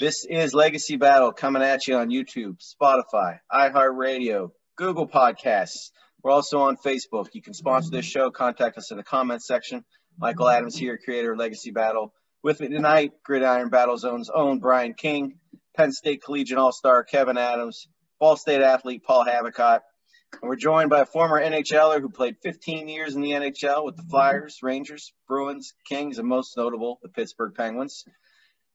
[0.00, 5.90] This is Legacy Battle coming at you on YouTube, Spotify, iHeartRadio, Google Podcasts.
[6.22, 7.26] We're also on Facebook.
[7.34, 8.30] You can sponsor this show.
[8.30, 9.84] Contact us in the comments section.
[10.16, 12.14] Michael Adams here, creator of Legacy Battle.
[12.42, 15.34] With me tonight, Gridiron Battle Zone's own Brian King,
[15.76, 17.86] Penn State Collegiate All-Star Kevin Adams,
[18.18, 19.80] Ball State athlete Paul Havicott.
[20.40, 23.96] And we're joined by a former NHLer who played 15 years in the NHL with
[23.96, 28.06] the Flyers, Rangers, Bruins, Kings, and most notable, the Pittsburgh Penguins.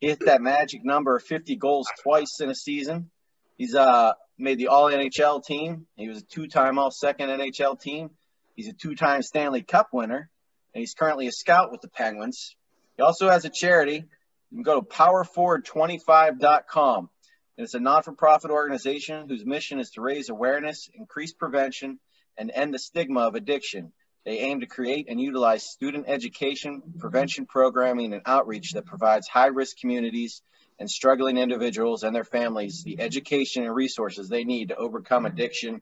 [0.02, 3.10] Hit that magic number of 50 goals twice in a season.
[3.58, 5.88] He's uh, made the All NHL team.
[5.96, 8.10] He was a two-time All Second NHL team.
[8.56, 10.30] He's a two-time Stanley Cup winner,
[10.74, 12.58] and he's currently a scout with the Penguins.
[12.98, 14.04] He also has a charity.
[14.52, 17.10] You can go to powerforward25.com.
[17.58, 22.00] And it's a non-for-profit organization whose mission is to raise awareness, increase prevention,
[22.38, 23.94] and end the stigma of addiction.
[24.26, 29.48] They aim to create and utilize student education, prevention programming, and outreach that provides high
[29.48, 30.42] risk communities
[30.80, 35.82] and struggling individuals and their families the education and resources they need to overcome addiction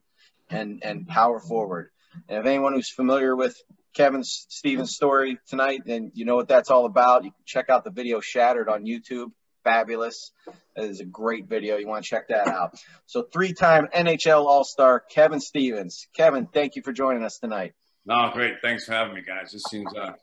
[0.50, 1.90] and, and power forward.
[2.30, 3.60] And if anyone who's familiar with
[3.94, 7.24] Kevin Stevens' story tonight, then you know what that's all about.
[7.24, 9.32] You can check out the video Shattered on YouTube.
[9.64, 10.32] Fabulous.
[10.76, 11.78] That is a great video.
[11.78, 12.78] You want to check that out.
[13.06, 16.08] So, three time NHL All Star Kevin Stevens.
[16.14, 17.74] Kevin, thank you for joining us tonight.
[18.06, 18.56] No, great.
[18.62, 19.52] Thanks for having me, guys.
[19.52, 20.14] This seems uh,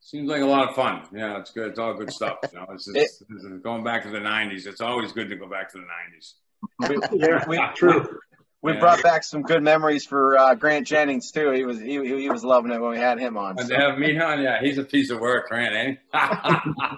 [0.00, 1.02] seems like a lot of fun.
[1.12, 1.70] Yeah, it's good.
[1.70, 2.38] It's all good stuff.
[2.52, 4.66] You know, it's just, it, this going back to the '90s.
[4.66, 6.34] It's always good to go back to the '90s.
[6.88, 8.18] We, yeah, we, true.
[8.62, 8.78] We yeah.
[8.78, 11.50] brought back some good memories for uh, Grant Jennings too.
[11.50, 13.58] He was he, he was loving it when we had him on.
[13.58, 13.66] So.
[13.66, 15.74] To have me on, yeah, he's a piece of work, Grant.
[15.74, 16.18] Eh?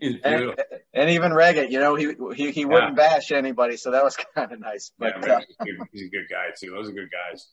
[0.00, 0.54] he's beautiful.
[0.58, 3.08] And, and, even Reggett, you know, he he, he wouldn't yeah.
[3.08, 4.90] bash anybody, so that was kind of nice.
[4.98, 6.72] But yeah, uh, he's a good guy too.
[6.72, 7.46] Those are good guys.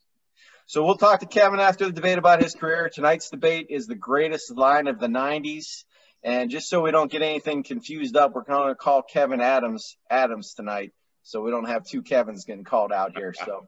[0.65, 2.89] So we'll talk to Kevin after the debate about his career.
[2.93, 5.83] Tonight's debate is the greatest line of the 90s.
[6.23, 9.97] And just so we don't get anything confused up, we're going to call Kevin Adams
[10.09, 10.91] Adams tonight.
[11.23, 13.33] So we don't have two Kevins getting called out here.
[13.33, 13.67] So,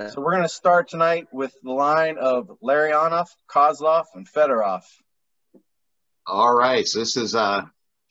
[0.08, 4.82] so we're going to start tonight with the line of Larionov, Kozlov, and Fedorov.
[6.26, 6.86] All right.
[6.86, 7.62] So this is uh,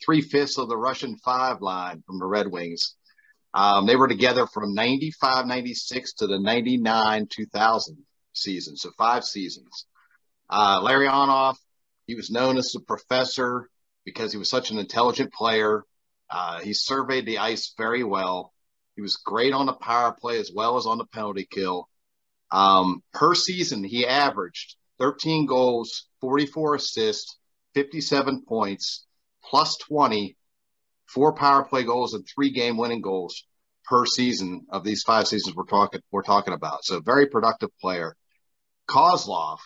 [0.05, 2.95] three fifths of the Russian five line from the Red Wings.
[3.53, 7.97] Um, they were together from 95 96 to the 99 2000
[8.37, 9.85] season, so five seasons.
[10.49, 11.55] Uh, Larionov,
[12.05, 13.69] he was known as the professor
[14.05, 15.83] because he was such an intelligent player.
[16.29, 18.53] Uh, he surveyed the ice very well.
[18.95, 21.89] He was great on the power play as well as on the penalty kill.
[22.51, 27.37] Um, per season, he averaged 13 goals, 44 assists,
[27.75, 29.05] 57 points,
[29.43, 30.35] plus 20,
[31.07, 33.43] four power play goals, and three game winning goals
[33.85, 36.83] per season of these five seasons we're talking we're talking about.
[36.83, 38.15] So very productive player.
[38.87, 39.59] Kozlov,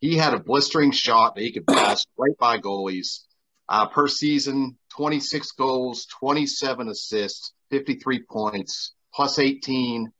[0.00, 3.20] he had a blistering shot that he could pass right by goalies.
[3.68, 10.12] Uh, per season, 26 goals, 27 assists, 53 points, plus 18,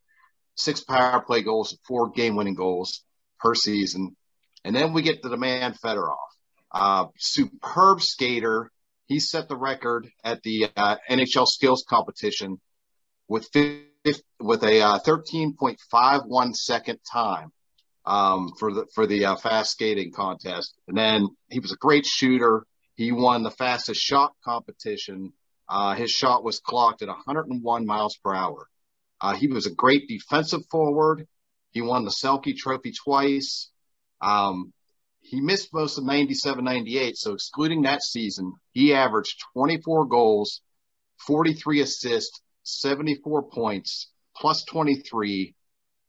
[0.56, 3.02] six power play goals, four game winning goals
[3.38, 4.16] per season.
[4.64, 6.16] And then we get to the man Fedorov,
[6.72, 8.70] uh, superb skater.
[9.06, 12.60] He set the record at the uh, NHL skills competition
[13.28, 13.48] with
[14.40, 17.52] with a uh, 13.51 second time
[18.06, 20.74] um, for the for the uh, fast skating contest.
[20.88, 22.66] And then he was a great shooter.
[22.94, 25.32] He won the fastest shot competition.
[25.68, 28.68] Uh, his shot was clocked at 101 miles per hour.
[29.20, 31.26] Uh, he was a great defensive forward.
[31.70, 33.70] He won the Selke Trophy twice.
[34.20, 34.72] Um,
[35.20, 37.16] he missed most of 97 98.
[37.16, 40.60] So, excluding that season, he averaged 24 goals,
[41.26, 45.54] 43 assists, 74 points, plus 23,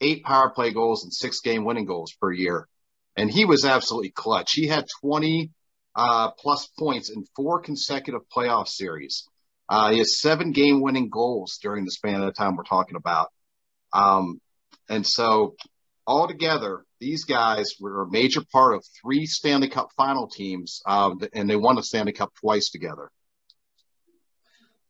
[0.06, 2.68] eight power play goals, and six game winning goals per year.
[3.18, 4.52] And he was absolutely clutch.
[4.54, 5.52] He had 20
[5.96, 9.28] uh, plus points in four consecutive playoff series.
[9.68, 12.98] Uh, he has seven game winning goals during the span of the time we're talking
[12.98, 13.30] about.
[13.94, 14.40] Um,
[14.90, 15.56] and so
[16.06, 21.50] altogether, these guys were a major part of three Stanley Cup final teams, um, and
[21.50, 23.10] they won the Stanley Cup twice together.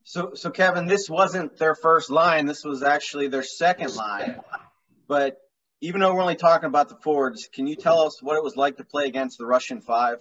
[0.04, 2.46] So, so Kevin, this wasn't their first line.
[2.46, 4.40] This was actually their second line.
[5.07, 5.38] But
[5.81, 8.56] even though we're only talking about the forwards, can you tell us what it was
[8.56, 10.19] like to play against the Russian Five?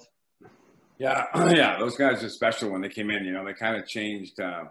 [0.99, 3.25] Yeah, yeah, those guys are special when they came in.
[3.25, 4.41] You know, they kind of changed.
[4.41, 4.65] Uh,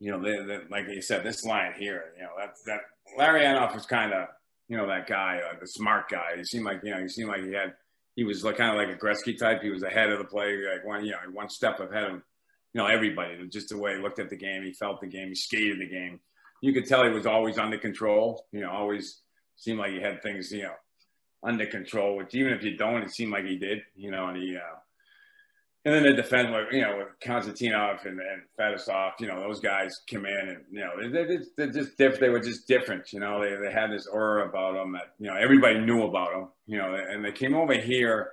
[0.00, 2.12] you know, they, they, like you said, this line here.
[2.16, 2.80] You know, that that
[3.18, 4.28] Anoff was kind of
[4.68, 6.36] you know that guy, uh, the smart guy.
[6.36, 7.74] He seemed like you know he seemed like he had
[8.16, 9.62] he was like, kind of like a Gretzky type.
[9.62, 12.20] He was ahead of the play, like one you know one step ahead of you
[12.74, 13.46] know everybody.
[13.48, 15.88] Just the way he looked at the game, he felt the game, he skated the
[15.88, 16.20] game.
[16.62, 18.46] You could tell he was always under control.
[18.52, 19.20] You know, always
[19.56, 20.74] seemed like he had things you know
[21.42, 22.16] under control.
[22.16, 23.82] Which even if you don't, it seemed like he did.
[23.94, 24.56] You know, and he.
[24.56, 24.78] Uh,
[25.84, 29.90] and then the defense, you know, with Konstantinov and, and Fetisov, you know, those guys
[30.08, 32.20] come in and, you know, they, they're just different.
[32.20, 33.12] They were just different.
[33.12, 36.30] You know, they, they had this aura about them that, you know, everybody knew about
[36.30, 38.30] them, you know, and they came over here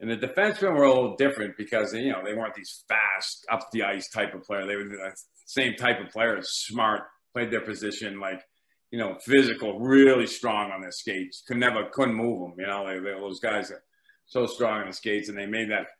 [0.00, 3.70] and the defensemen were a little different because, you know, they weren't these fast, up
[3.72, 4.66] the ice type of player.
[4.66, 5.16] They were the
[5.46, 7.02] same type of players, smart,
[7.34, 8.42] played their position, like,
[8.90, 11.42] you know, physical, really strong on their skates.
[11.46, 12.54] Could never, couldn't move them.
[12.58, 13.82] You know, they, they, those guys are
[14.24, 15.88] so strong on the skates and they made that–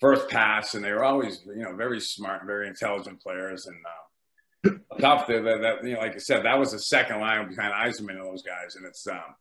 [0.00, 3.66] first pass, and they were always, you know, very smart, very intelligent players.
[3.66, 7.48] And uh, top that, that, you know, like I said, that was the second line
[7.48, 9.34] behind Yzerman and those guys, and it's um,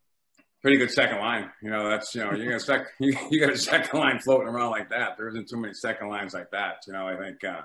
[0.62, 1.50] pretty good second line.
[1.62, 4.20] You know, that's you know, you got a sec- you, you got a second line
[4.20, 5.18] floating around like that.
[5.18, 6.78] There isn't too many second lines like that.
[6.88, 7.62] You know, I think, uh,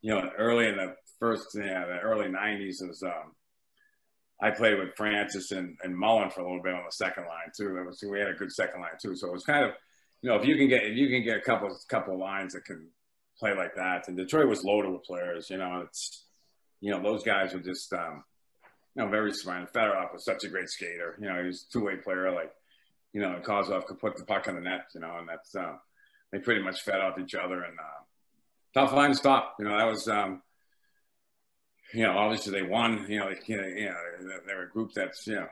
[0.00, 3.02] you know, early in the first, yeah, the early '90s was.
[3.02, 3.34] Um,
[4.40, 7.50] I played with Francis and, and Mullen for a little bit on the second line
[7.56, 7.74] too.
[7.74, 9.16] That was we had a good second line too.
[9.16, 9.72] So it was kind of
[10.22, 12.64] you know, if you can get if you can get a couple couple lines that
[12.64, 12.88] can
[13.38, 15.48] play like that, and Detroit was loaded with players.
[15.50, 16.24] You know, it's
[16.80, 18.24] you know those guys were just um,
[18.96, 19.72] you know very smart.
[19.72, 21.16] Fedorov was such a great skater.
[21.20, 22.32] You know, he was two way player.
[22.32, 22.52] Like
[23.12, 24.86] you know, Kozlov could put the puck in the net.
[24.94, 25.76] You know, and that's uh,
[26.32, 27.62] they pretty much fed off each other.
[27.62, 28.02] And uh,
[28.74, 29.56] tough line to stop.
[29.58, 30.08] You know, that was.
[30.08, 30.42] Um,
[31.94, 33.06] you know, obviously they won.
[33.08, 33.94] You know, you know, you know
[34.46, 35.48] they're a group that's you know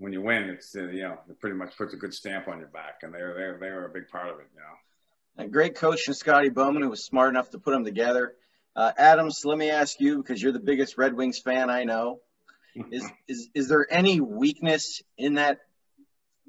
[0.00, 2.58] when you win, it's uh, you know it pretty much puts a good stamp on
[2.58, 4.46] your back, and they're they they were a big part of it.
[4.54, 7.84] You know, a great coach in Scotty Bowman who was smart enough to put them
[7.84, 8.34] together.
[8.74, 12.20] Uh, Adams, let me ask you because you're the biggest Red Wings fan I know.
[12.90, 15.58] is is is there any weakness in that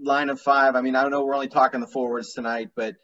[0.01, 0.75] line of five?
[0.75, 1.25] I mean, I don't know.
[1.25, 2.95] We're only talking the forwards tonight, but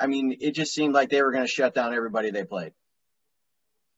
[0.00, 2.72] I mean, it just seemed like they were going to shut down everybody they played.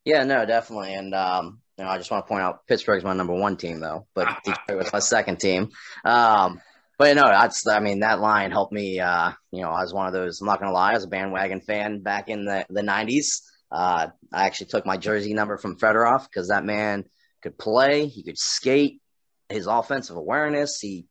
[0.05, 3.13] Yeah, no, definitely, and um, you know, I just want to point out Pittsburgh's my
[3.13, 5.71] number one team though, but Detroit was my second team.
[6.05, 6.61] Um,
[6.99, 9.01] but you know, that's I mean that line helped me.
[9.01, 10.41] Uh, you know, I was one of those.
[10.41, 13.43] I'm not gonna lie, I was a bandwagon fan back in the the '90s.
[13.73, 17.05] Uh, I actually took my jersey number from Fedorov because that man
[17.43, 19.01] could play, he could skate,
[19.49, 20.79] his offensive awareness.
[20.81, 21.07] He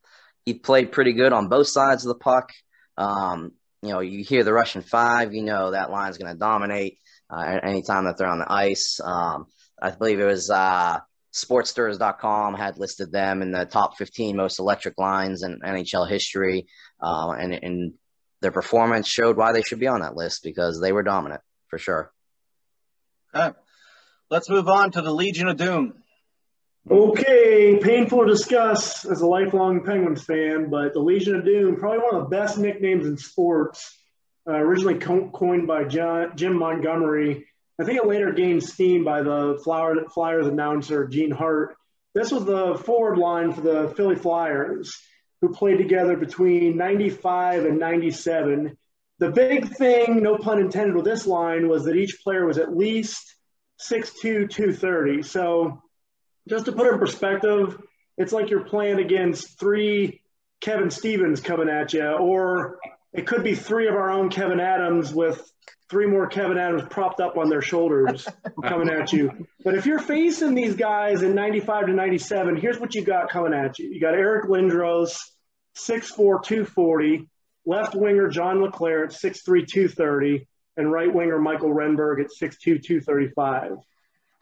[0.45, 2.51] he played pretty good on both sides of the puck.
[2.97, 6.97] Um, you know, you hear the Russian five, you know that line's going to dominate
[7.29, 8.99] uh, anytime that they're on the ice.
[9.03, 9.45] Um,
[9.81, 10.99] I believe it was uh,
[11.33, 16.67] sportsters.com had listed them in the top 15 most electric lines in NHL history.
[17.01, 17.93] Uh, and, and
[18.41, 21.77] their performance showed why they should be on that list because they were dominant for
[21.77, 22.11] sure.
[23.33, 23.55] Okay.
[24.29, 26.03] Let's move on to the Legion of Doom.
[26.89, 31.99] Okay, painful to discuss as a lifelong Penguins fan, but the Legion of Doom, probably
[31.99, 33.95] one of the best nicknames in sports,
[34.47, 37.45] uh, originally co- coined by John, Jim Montgomery
[37.79, 41.77] I think it later gained steam by the Flyers announcer, Gene Hart.
[42.13, 44.93] This was the forward line for the Philly Flyers,
[45.39, 48.77] who played together between 95 and 97.
[49.19, 52.75] The big thing, no pun intended, with this line was that each player was at
[52.75, 53.35] least
[53.89, 55.23] 6'2, 230.
[55.23, 55.81] So
[56.49, 57.77] just to put it in perspective,
[58.17, 60.21] it's like you're playing against three
[60.61, 62.79] Kevin Stevens coming at you, or
[63.13, 65.41] it could be three of our own Kevin Adams with
[65.89, 68.27] three more Kevin Adams propped up on their shoulders
[68.63, 69.47] coming at you.
[69.63, 73.53] But if you're facing these guys in 95 to 97, here's what you got coming
[73.53, 73.89] at you.
[73.89, 75.17] You got Eric Lindros,
[75.77, 77.27] 6'4, 240,
[77.65, 83.77] left winger John LeClair at 6'3, 230, and right winger Mikael Renberg at 6'2, 235.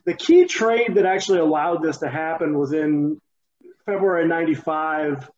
[0.08, 3.20] The key trade that actually allowed this to happen was in
[3.86, 5.30] February 95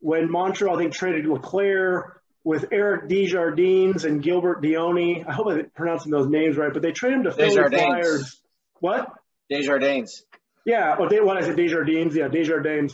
[0.00, 5.26] when Montreal, I think, traded LeClair with Eric Desjardins and Gilbert Dionne.
[5.26, 8.42] I hope I'm pronouncing those names right, but they traded him to Philly Flyers.
[8.80, 9.08] What?
[9.50, 10.24] Desjardins.
[10.66, 12.14] Yeah, well, they, what I said, Desjardins.
[12.14, 12.92] Yeah, Desjardins.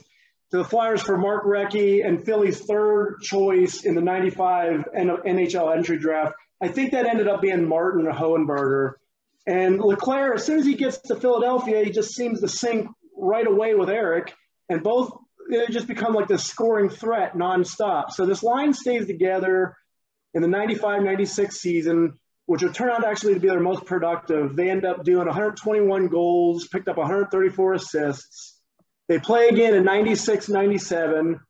[0.52, 5.98] To the Flyers for Mark Recchi and Philly's third choice in the 95 NHL entry
[5.98, 6.34] draft.
[6.62, 8.92] I think that ended up being Martin Hohenberger.
[9.46, 13.46] And LeClair, as soon as he gets to Philadelphia, he just seems to sync right
[13.46, 14.34] away with Eric.
[14.68, 15.12] And both
[15.50, 18.10] they just become like this scoring threat nonstop.
[18.10, 19.76] So this line stays together
[20.32, 24.56] in the 95 96 season, which would turn out actually to be their most productive.
[24.56, 28.58] They end up doing 121 goals, picked up 134 assists.
[29.08, 31.40] They play again in 96 97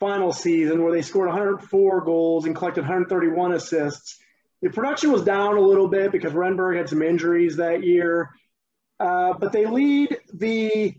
[0.00, 4.18] final season where they scored 104 goals and collected 131 assists.
[4.64, 8.30] The production was down a little bit because Renberg had some injuries that year.
[8.98, 10.94] Uh, but they lead the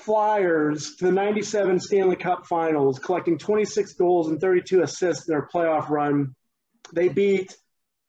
[0.00, 5.48] Flyers to the 97 Stanley Cup finals, collecting 26 goals and 32 assists in their
[5.48, 6.34] playoff run.
[6.92, 7.56] They beat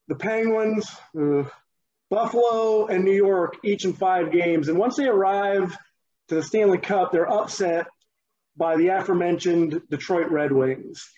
[0.09, 0.93] the Penguins,
[2.09, 4.67] Buffalo, and New York each in five games.
[4.67, 5.77] And once they arrive
[6.27, 7.87] to the Stanley Cup, they're upset
[8.57, 11.09] by the aforementioned Detroit Red Wings.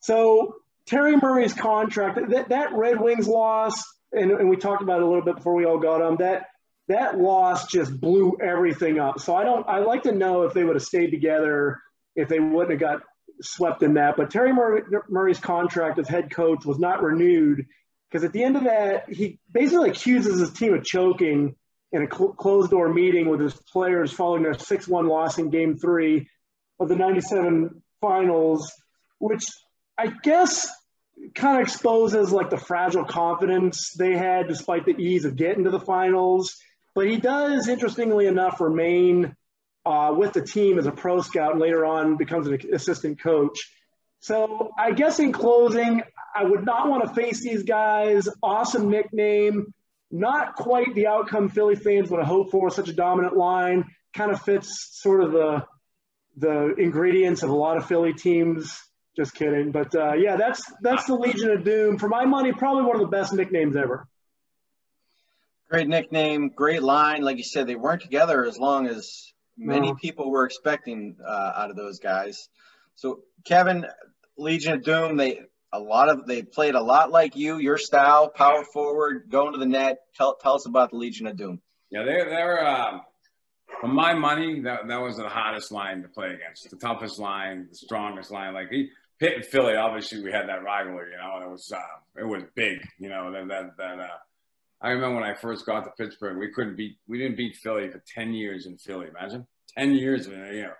[0.00, 0.54] So
[0.88, 5.06] Terry Murray's contract, that, that Red Wings loss, and, and we talked about it a
[5.06, 6.46] little bit before we all got on, that
[6.88, 9.20] that loss just blew everything up.
[9.20, 9.68] So I don't.
[9.68, 11.80] I like to know if they would have stayed together,
[12.16, 13.02] if they wouldn't have got
[13.42, 14.16] swept in that.
[14.16, 17.66] But Terry Murray, Murray's contract as head coach was not renewed
[18.10, 21.54] because at the end of that, he basically accuses his team of choking
[21.92, 25.50] in a cl- closed door meeting with his players following their 6 1 loss in
[25.50, 26.28] game three
[26.80, 28.72] of the 97 finals,
[29.18, 29.44] which
[29.98, 30.70] I guess
[31.34, 35.70] kind of exposes like the fragile confidence they had despite the ease of getting to
[35.70, 36.56] the finals.
[36.94, 39.36] But he does, interestingly enough, remain
[39.86, 43.70] uh, with the team as a pro scout and later on becomes an assistant coach.
[44.20, 46.02] So I guess in closing,
[46.34, 48.28] I would not want to face these guys.
[48.42, 49.72] Awesome nickname.
[50.10, 52.70] Not quite the outcome Philly fans would have hoped for.
[52.70, 53.84] Such a dominant line.
[54.14, 55.64] Kind of fits sort of the
[56.36, 58.80] the ingredients of a lot of Philly teams.
[59.18, 59.72] Just kidding.
[59.72, 61.98] But uh, yeah, that's that's the Legion of Doom.
[61.98, 64.06] For my money, probably one of the best nicknames ever.
[65.68, 67.22] Great nickname, great line.
[67.22, 69.94] Like you said, they weren't together as long as many no.
[69.94, 72.48] people were expecting uh, out of those guys.
[72.94, 73.86] So, Kevin,
[74.36, 75.40] Legion of Doom, they
[75.72, 79.58] a lot of they played a lot like you, your style, power forward, going to
[79.58, 79.98] the net.
[80.14, 81.60] Tell tell us about the Legion of Doom.
[81.90, 83.00] Yeah, they they're uh,
[83.80, 87.68] for my money, that that was the hottest line to play against, the toughest line,
[87.70, 88.54] the strongest line.
[88.54, 91.10] Like he, Pitt and Philly, obviously we had that rivalry.
[91.12, 92.78] You know, it was uh, it was big.
[92.98, 94.00] You know that that that.
[94.00, 94.18] Uh,
[94.80, 97.90] I remember when I first got to Pittsburgh, we couldn't beat, we didn't beat Philly
[97.90, 99.08] for 10 years in Philly.
[99.08, 99.46] Imagine
[99.76, 100.72] 10 years, you know,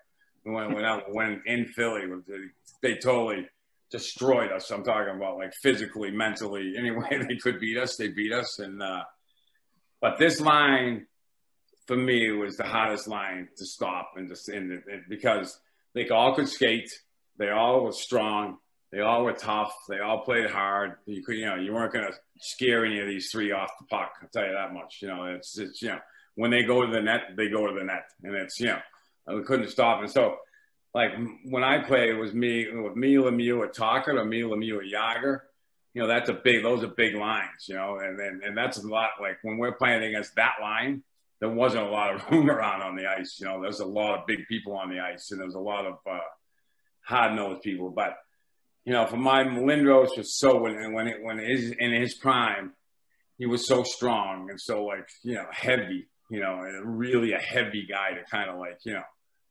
[0.45, 2.03] when, when, I, when in Philly,
[2.81, 3.49] they totally
[3.91, 4.71] destroyed us.
[4.71, 8.61] I'm talking about like physically, mentally, any way they could beat us, they beat us.
[8.61, 9.03] And, uh,
[10.01, 11.07] but this line
[11.87, 15.59] for me was the hottest line to stop and just, and, and because
[15.95, 16.91] they all could skate.
[17.39, 18.59] They all were strong
[18.91, 19.75] they all were tough.
[19.89, 20.95] They all played hard.
[21.05, 23.87] You could, you know, you weren't going to scare any of these three off the
[23.87, 24.13] puck.
[24.23, 24.99] I'll tell you that much.
[25.03, 25.99] You know, it's, it's, you know,
[26.37, 28.81] when they go to the net, they go to the net, and it's, you know,
[29.35, 30.01] we couldn't stop.
[30.01, 30.37] And so,
[30.95, 31.11] like
[31.45, 34.91] when I played, it was me with me Lemieux at Tocchet or me Lemieux at
[34.91, 35.41] Jagr.
[35.93, 36.63] You know, that's a big.
[36.63, 37.67] Those are big lines.
[37.69, 39.11] You know, and and and that's a lot.
[39.21, 41.03] Like when we're playing against that line,
[41.41, 43.39] there wasn't a lot of room around on the ice.
[43.39, 45.85] You know, there's a lot of big people on the ice, and there's a lot
[45.85, 46.21] of uh,
[47.09, 48.17] hard nosed people, but
[48.85, 52.73] you know, for my Lindros was so when when it when his in his prime,
[53.37, 57.87] he was so strong and so like you know heavy, you know, really a heavy
[57.89, 59.03] guy to kind of like you know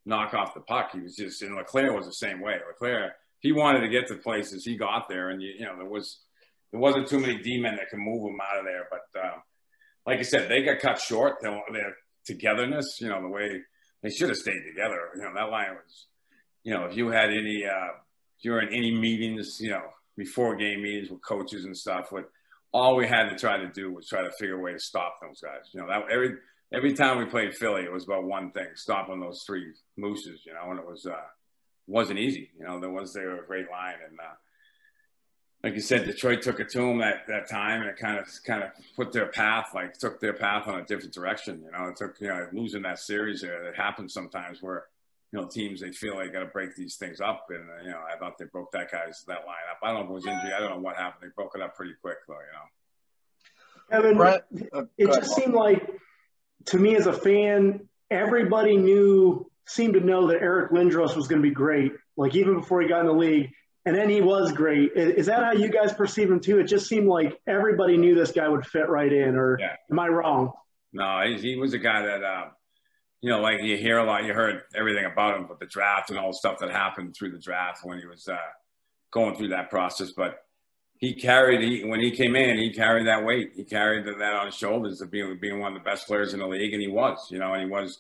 [0.06, 0.92] knock off the puck.
[0.94, 2.56] He was just and LeClair was the same way.
[2.68, 5.90] LeClair, he wanted to get to places, he got there, and you, you know there
[5.90, 6.20] was
[6.72, 8.88] there wasn't too many D men that could move him out of there.
[8.90, 9.38] But uh,
[10.06, 11.36] like I said, they got cut short.
[11.42, 11.96] Their, their
[12.26, 13.62] togetherness, you know, the way
[14.02, 15.10] they should have stayed together.
[15.16, 16.08] You know, that line was,
[16.68, 17.66] you know, if you had any.
[17.66, 17.94] Uh,
[18.42, 19.84] during any meetings, you know,
[20.16, 22.08] before game meetings with coaches and stuff.
[22.12, 22.30] But
[22.74, 25.16] all we had to try to do was try to figure a way to stop
[25.22, 25.70] those guys.
[25.72, 26.36] You know, that every
[26.74, 30.42] every time we played Philly, it was about one thing: stopping those three mooses.
[30.46, 31.16] You know, and it was uh,
[31.88, 32.52] wasn't easy.
[32.60, 34.34] You know, there was they were a great line, and uh,
[35.64, 38.28] like you said, Detroit took it to them that that time, and it kind of
[38.46, 41.64] kind of put their path, like took their path on a different direction.
[41.66, 43.44] You know, it took you know losing that series.
[43.44, 44.86] It happens sometimes where
[45.32, 47.84] you know, teams they feel like they got to break these things up, and uh,
[47.84, 49.80] you know, I thought they broke that guy's that line up.
[49.84, 50.54] I don't know if it was injury.
[50.54, 51.30] I don't know what happened.
[51.30, 52.36] They broke it up pretty quick, though.
[52.36, 54.00] You know.
[54.00, 55.90] Evan, Brett, uh, it just seemed like
[56.66, 61.42] to me as a fan, everybody knew seemed to know that Eric Lindros was going
[61.42, 61.92] to be great.
[62.16, 63.52] Like even before he got in the league,
[63.86, 64.92] and then he was great.
[64.96, 66.60] Is, that how you guys perceive him too?
[66.60, 69.36] It just seemed like everybody knew this guy would fit right in.
[69.36, 69.76] Or yeah.
[69.90, 70.52] am I wrong?
[70.92, 72.24] No, he, he was a guy that.
[72.24, 72.46] Uh,
[73.22, 76.10] you know, like you hear a lot, you heard everything about him, but the draft
[76.10, 78.38] and all the stuff that happened through the draft when he was uh,
[79.12, 80.12] going through that process.
[80.12, 80.44] But
[81.00, 83.52] he carried, he, when he came in, he carried that weight.
[83.56, 86.40] He carried that on his shoulders of being, being one of the best players in
[86.40, 86.74] the league.
[86.74, 88.00] And he was, you know, and he was,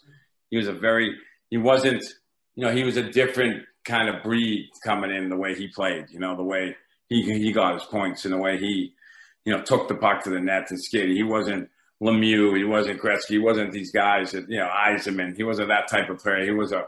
[0.49, 1.15] he was a very,
[1.49, 2.03] he wasn't,
[2.55, 6.05] you know, he was a different kind of breed coming in the way he played,
[6.09, 6.75] you know, the way
[7.07, 8.93] he, he got his points and the way he,
[9.45, 11.15] you know, took the puck to the net and skated.
[11.15, 11.69] He wasn't,
[12.01, 12.55] Lemieux.
[12.55, 13.29] He wasn't Gretzky.
[13.29, 15.35] He wasn't these guys that, you know, Yzerman.
[15.35, 16.43] He wasn't that type of player.
[16.43, 16.85] He was a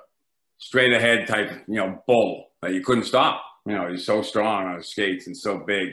[0.58, 3.42] straight ahead type, you know, bull that you couldn't stop.
[3.66, 5.90] You know, he's so strong on his skates and so big.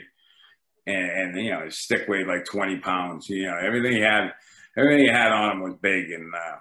[0.85, 3.29] And, and, you know, his stick weighed like 20 pounds.
[3.29, 4.31] You know, everything he had,
[4.77, 6.11] everything he had on him was big.
[6.11, 6.57] And, uh,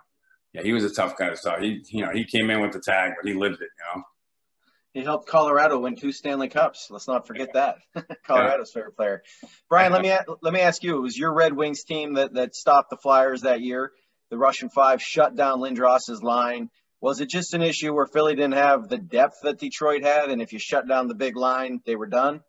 [0.53, 1.61] yeah, he was a tough guy to stop.
[1.61, 4.03] He, you know, he came in with the tag, but he lived it, you know.
[4.97, 6.87] He helped Colorado win two Stanley Cups.
[6.89, 7.77] Let's not forget that.
[8.27, 8.81] Colorado's yeah.
[8.81, 9.23] favorite player.
[9.69, 10.11] Brian, let me
[10.41, 13.43] let me ask you: It was your Red Wings team that that stopped the Flyers
[13.43, 13.93] that year.
[14.31, 16.71] The Russian Five shut down Lindros's line.
[17.03, 20.41] Was it just an issue where Philly didn't have the depth that Detroit had, and
[20.41, 22.41] if you shut down the big line, they were done?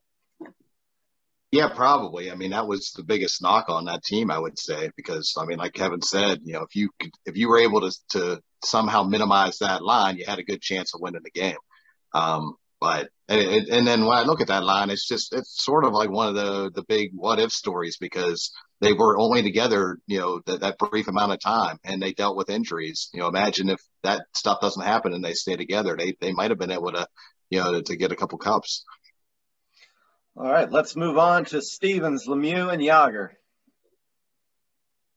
[1.51, 2.32] Yeah, probably.
[2.32, 5.44] I mean, that was the biggest knock on that team, I would say, because I
[5.44, 8.42] mean, like Kevin said, you know, if you could, if you were able to to
[8.63, 11.58] somehow minimize that line, you had a good chance of winning the game.
[12.14, 15.84] Um, but and, and then when I look at that line, it's just it's sort
[15.84, 19.98] of like one of the the big what if stories because they were only together,
[20.06, 23.10] you know, that, that brief amount of time, and they dealt with injuries.
[23.14, 26.52] You know, imagine if that stuff doesn't happen and they stay together, they they might
[26.52, 27.08] have been able to,
[27.50, 28.86] you know, to, to get a couple cups.
[30.36, 33.30] All right, let's move on to Stevens, Lemieux, and Jagr.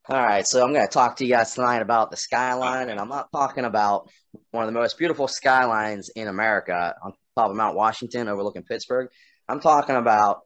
[0.08, 2.98] All right, so I'm going to talk to you guys tonight about the skyline, and
[2.98, 4.08] I'm not talking about
[4.50, 9.10] one of the most beautiful skylines in America on top of Mount Washington overlooking Pittsburgh.
[9.46, 10.40] I'm talking about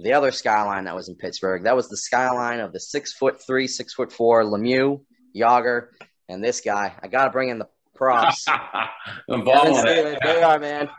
[0.00, 1.64] the other skyline that was in Pittsburgh.
[1.64, 5.00] That was the skyline of the six foot three, six foot four Lemieux,
[5.34, 5.88] Jagr,
[6.28, 6.92] and this guy.
[7.00, 8.44] I got to bring in the props.
[9.28, 10.18] the bobblehead.
[10.22, 10.88] They are, man.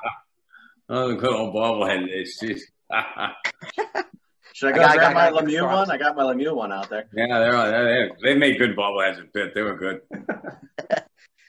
[0.89, 2.71] Oh, the good old bobblehead days.
[4.57, 5.91] Should I go I got, grab I got, my Lemieux one?
[5.91, 7.07] I got my Lemieux one out there.
[7.13, 9.53] Yeah, they're, they're they made good bobbleheads in Pitt.
[9.53, 10.01] They were good.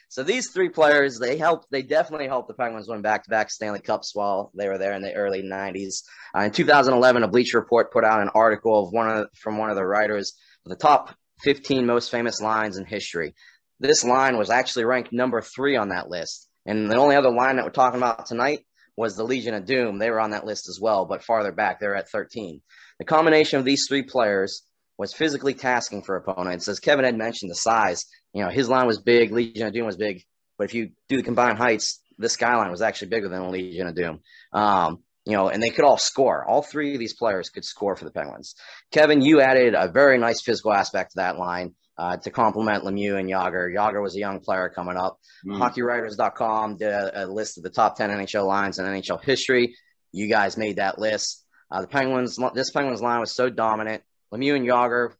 [0.09, 1.71] so these three players, they helped.
[1.71, 5.15] They definitely helped the Penguins win back-to-back Stanley Cups while they were there in the
[5.15, 6.03] early '90s.
[6.37, 9.71] Uh, in 2011, a Bleacher Report put out an article of one of from one
[9.71, 10.35] of the writers
[10.67, 13.33] the top 15 most famous lines in history.
[13.79, 17.55] This line was actually ranked number three on that list, and the only other line
[17.55, 18.59] that we're talking about tonight
[18.99, 19.97] was the Legion of Doom.
[19.97, 22.61] They were on that list as well, but farther back, they're at 13.
[22.99, 24.63] The combination of these three players
[24.97, 26.67] was physically tasking for opponents.
[26.67, 29.85] As Kevin had mentioned, the size, you know, his line was big, Legion of Doom
[29.85, 30.23] was big,
[30.57, 33.95] but if you do the combined heights, the skyline was actually bigger than Legion of
[33.95, 34.19] Doom.
[34.51, 36.43] Um, you know, and they could all score.
[36.45, 38.55] All three of these players could score for the Penguins.
[38.91, 43.19] Kevin, you added a very nice physical aspect to that line uh, to complement Lemieux
[43.19, 43.73] and Jagr.
[43.73, 45.19] Jagr was a young player coming up.
[45.45, 45.59] Mm.
[45.59, 49.75] HockeyWriters.com did a, a, list of the top 10 NHL lines in NHL history.
[50.11, 51.45] You guys made that list.
[51.71, 54.03] Uh, the Penguins, this Penguins line was so dominant.
[54.33, 55.13] Lemieux and Jagr,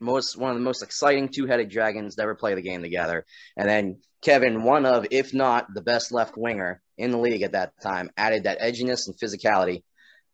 [0.00, 3.24] most one of the most exciting two-headed dragons to ever play the game together.
[3.56, 7.52] And then Kevin, one of, if not the best left winger in the league at
[7.52, 9.82] that time, added that edginess and physicality.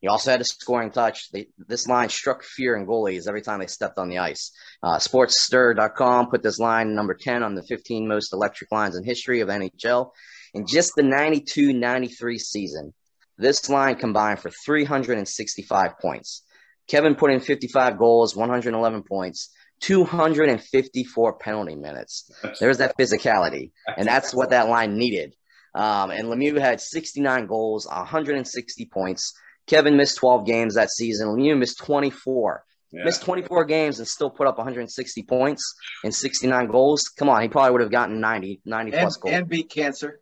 [0.00, 1.30] He also had a scoring touch.
[1.30, 4.50] They, this line struck fear in goalies every time they stepped on the ice.
[4.82, 9.40] Uh, SportsStir.com put this line number 10 on the 15 most electric lines in history
[9.40, 10.10] of NHL.
[10.54, 12.92] In just the 92 93 season,
[13.38, 16.42] this line combined for 365 points.
[16.88, 22.30] Kevin put in 55 goals, 111 points, 254 penalty minutes.
[22.60, 25.34] There's that physicality, and that's what that line needed.
[25.74, 29.32] Um, and Lemieux had 69 goals, 160 points.
[29.66, 31.28] Kevin missed 12 games that season.
[31.28, 32.64] Lemieux missed 24.
[32.92, 33.04] Yeah.
[33.04, 37.04] Missed 24 games and still put up 160 points and 69 goals.
[37.16, 39.34] Come on, he probably would have gotten 90, 90 and, plus goals.
[39.34, 40.20] And beat cancer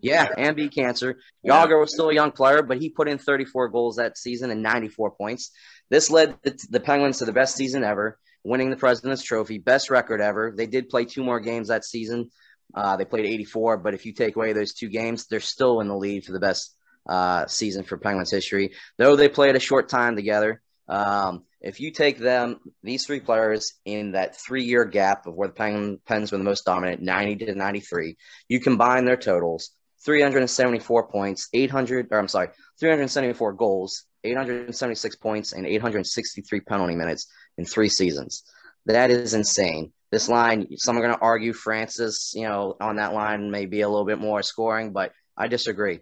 [0.00, 1.18] yeah, and beat cancer.
[1.46, 4.62] Jagr was still a young player, but he put in 34 goals that season and
[4.62, 5.50] 94 points.
[5.90, 9.90] This led the, the Penguins to the best season ever, winning the President's Trophy, best
[9.90, 10.52] record ever.
[10.56, 12.30] They did play two more games that season.
[12.74, 15.88] Uh, they played 84, but if you take away those two games, they're still in
[15.88, 16.76] the lead for the best
[17.08, 18.72] uh, season for Penguins history.
[18.98, 23.74] Though they played a short time together, um, if you take them, these three players
[23.84, 27.54] in that three year gap of where the Pens were the most dominant, 90 to
[27.54, 28.16] 93,
[28.48, 29.70] you combine their totals
[30.04, 37.64] 374 points, 800, or I'm sorry, 374 goals, 876 points, and 863 penalty minutes in
[37.64, 38.44] three seasons.
[38.86, 39.92] That is insane.
[40.10, 43.82] This line, some are going to argue Francis, you know, on that line may be
[43.82, 46.00] a little bit more scoring, but I disagree.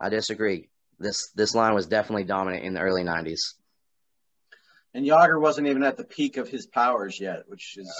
[0.00, 0.68] I disagree.
[0.98, 3.52] This this line was definitely dominant in the early 90s.
[4.96, 7.92] And Jagr wasn't even at the peak of his powers yet, which is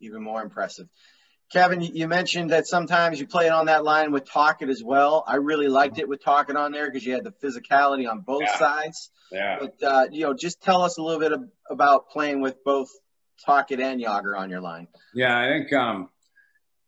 [0.00, 0.86] even more impressive.
[1.50, 5.24] Kevin, you mentioned that sometimes you play it on that line with Tocchet as well.
[5.26, 8.42] I really liked it with Tocchet on there because you had the physicality on both
[8.42, 8.58] Yeah.
[8.58, 9.10] sides.
[9.30, 9.60] Yeah.
[9.60, 12.90] But uh, you know, just tell us a little bit of, about playing with both
[13.46, 14.88] Tocchet and Jagr on your line.
[15.14, 16.10] Yeah, I think um,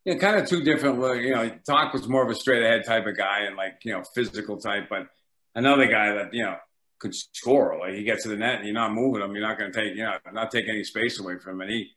[0.05, 0.98] yeah, kind of two different.
[1.24, 3.92] You know, Toc was more of a straight ahead type of guy and like you
[3.94, 5.07] know physical type, but
[5.55, 6.57] another guy that you know
[6.98, 7.78] could score.
[7.78, 9.78] Like he gets to the net and you're not moving him, you're not going to
[9.78, 11.61] take you know not take any space away from him.
[11.62, 11.90] And he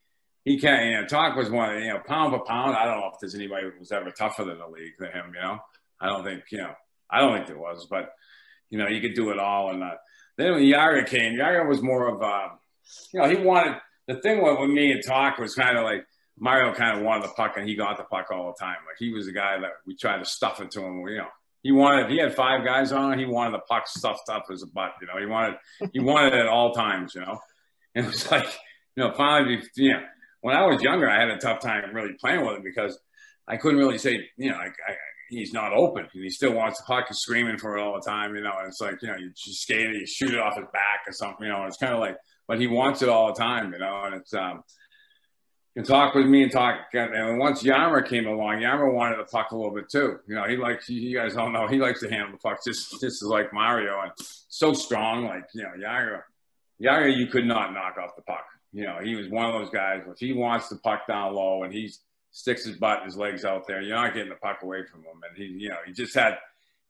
[0.44, 0.86] he can't.
[0.86, 1.82] You know, Toc was one.
[1.84, 2.76] You know, pound for pound.
[2.76, 5.34] I don't know if there's anybody who was ever tougher than the league than him.
[5.36, 5.60] You know,
[6.00, 6.74] I don't think you know.
[7.10, 8.10] I don't think there was, but
[8.70, 9.72] you know, you could do it all.
[9.72, 9.96] And uh,
[10.38, 12.50] then when Jagr came, Jagr was more of uh,
[13.14, 16.06] you know he wanted the thing with, with me and Toc was kind of like
[16.40, 18.78] Mario kind of wanted the puck and he got the puck all the time.
[18.86, 21.00] Like he was the guy that we tried to stuff it to him.
[21.08, 21.28] You know,
[21.68, 23.20] he wanted if he had five guys on.
[23.20, 24.94] He wanted the puck stuffed up a butt.
[25.02, 25.56] You know, he wanted
[25.92, 27.14] he wanted it at all times.
[27.14, 27.40] You know,
[27.94, 28.48] and it was like
[28.96, 30.00] you know finally you know
[30.40, 32.98] when I was younger I had a tough time really playing with him because
[33.50, 34.96] I couldn't really say you know I, I,
[35.30, 37.08] he's not open and he still wants the puck.
[37.10, 38.34] He's screaming for it all the time.
[38.34, 40.56] You know, and it's like you know you, you skate it, you shoot it off
[40.56, 41.46] his back or something.
[41.46, 42.16] You know, and it's kind of like
[42.48, 43.74] but he wants it all the time.
[43.74, 44.64] You know, and it's um
[45.78, 46.88] and Toc with me and Toc.
[46.94, 50.20] And once Yammer came along, Yammer wanted the puck a little bit too.
[50.28, 53.00] You know, he likes, you guys don't know, he likes to handle the puck just,
[53.00, 55.26] just as like Mario and so strong.
[55.26, 56.24] Like, you know, Jagr,
[56.82, 58.46] Jagr, you could not knock off the puck.
[58.74, 61.62] You know, he was one of those guys, if he wants the puck down low
[61.62, 61.92] and he
[62.32, 65.02] sticks his butt and his legs out there, you're not getting the puck away from
[65.02, 65.22] him.
[65.30, 66.40] And he, you know, he just had,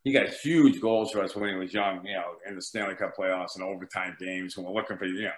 [0.06, 2.95] he got huge goals for us when he was young, you know, in the Stanley
[2.95, 5.32] Cup playoffs and overtime games when we're looking for, you know,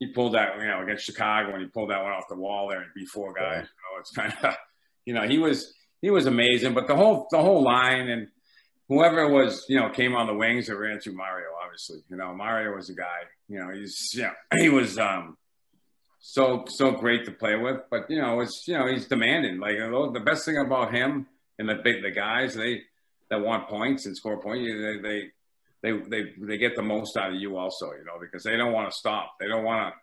[0.00, 2.68] he pulled that, you know, against Chicago when he pulled that one off the wall
[2.68, 3.68] there and beat four guys.
[3.68, 4.54] You know, it's kind of,
[5.04, 6.72] you know, he was he was amazing.
[6.72, 8.28] But the whole the whole line and
[8.88, 11.48] whoever was, you know, came on the wings, it ran through Mario.
[11.62, 13.28] Obviously, you know, Mario was a guy.
[13.46, 15.36] You know, he's yeah, he was um
[16.18, 17.82] so so great to play with.
[17.90, 19.60] But you know, it's you know, he's demanding.
[19.60, 21.26] Like the best thing about him
[21.58, 22.84] and the big the guys they
[23.28, 25.30] that want points and score points, they they
[25.82, 28.72] they they they get the most out of you also, you know, because they don't
[28.72, 29.36] want to stop.
[29.40, 30.00] They don't want to,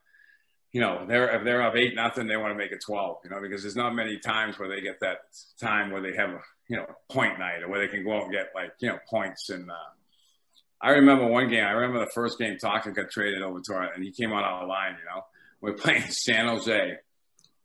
[0.71, 3.29] you know, they're if they're up eight nothing, they want to make it twelve, you
[3.29, 5.17] know, because there's not many times where they get that
[5.59, 8.23] time where they have a you know point night or where they can go out
[8.23, 9.49] and get like you know points.
[9.49, 9.73] And uh,
[10.81, 11.63] I remember one game.
[11.63, 12.57] I remember the first game.
[12.57, 14.95] Talker got traded over to our, and he came out on the line.
[14.99, 15.21] You know,
[15.61, 16.97] we are playing San Jose,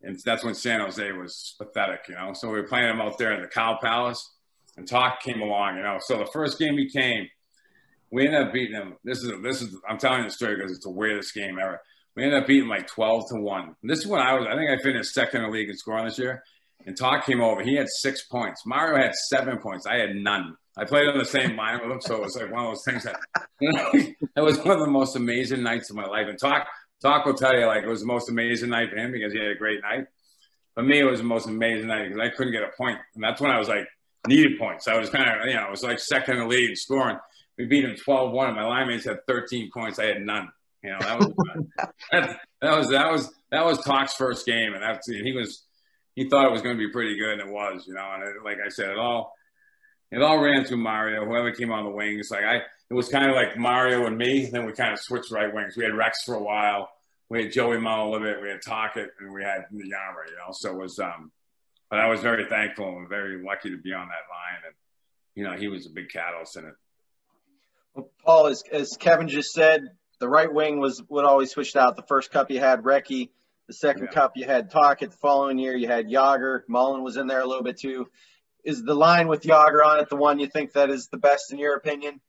[0.03, 2.01] and that's when San Jose was pathetic.
[2.11, 4.35] You know, so we were playing them out there in the Cow Palace,
[4.77, 5.77] and Toc came along.
[5.77, 7.29] You know, so the first game he came
[8.13, 8.95] we ended up beating them.
[9.03, 11.81] This is this is I'm telling you the story because it's the weirdest game ever.
[12.15, 13.75] We ended up beating like 12 to one.
[13.83, 14.47] This is when I was.
[14.47, 16.45] I think I finished second in the league in scoring this year.
[16.85, 17.63] And Toc came over.
[17.63, 18.67] He had six points.
[18.67, 19.87] Mario had seven points.
[19.87, 20.57] I had none.
[20.77, 22.85] I played on the same line with him, so it was like one of those
[22.85, 23.17] things that
[24.35, 26.27] that was one of the most amazing nights of my life.
[26.29, 26.67] And Toc
[27.01, 29.39] Toc will tell you like it was the most amazing night for him because he
[29.39, 30.07] had a great night.
[30.75, 33.25] For me, it was the most amazing night because I couldn't get a point, and
[33.25, 33.87] that's when I was like
[34.27, 34.87] needed points.
[34.87, 37.17] I was kind of you know it was like second in the league scoring
[37.59, 39.99] we beat him 12-1 and my line mates had 13 points.
[39.99, 40.49] I had none.
[40.83, 41.29] You know that was
[42.13, 45.65] that, that, was that was that was Toc's first game and that's he was
[46.17, 48.25] he thought it was going to be pretty good and it was you know and
[48.25, 49.33] it, like i said it all
[50.11, 51.25] it all ran through mario.
[51.25, 54.47] Whoever came on the wings like i it was kind of like mario and me
[54.51, 55.77] then we kind of switched right wings.
[55.77, 56.91] We had rex for a while.
[57.29, 60.77] We had joey Malivit, we had Tocchet, and we had Yama, you know so it
[60.77, 61.31] was um
[61.91, 64.75] but i was very thankful and very lucky to be on that line and
[65.37, 66.75] you know he was a big catalyst in it
[68.25, 69.89] Paul, as, as Kevin just said,
[70.21, 71.97] the right wing was what always switched out.
[71.97, 73.31] The first cup you had Recchi.
[73.69, 74.13] The second yeah.
[74.13, 75.11] cup you had Tocchet.
[75.11, 76.63] The following year you had Jagr.
[76.69, 78.09] Mullen was in there a little bit too.
[78.65, 81.53] Is the line with Jagr on it the one you think that is the best
[81.53, 82.21] in your opinion?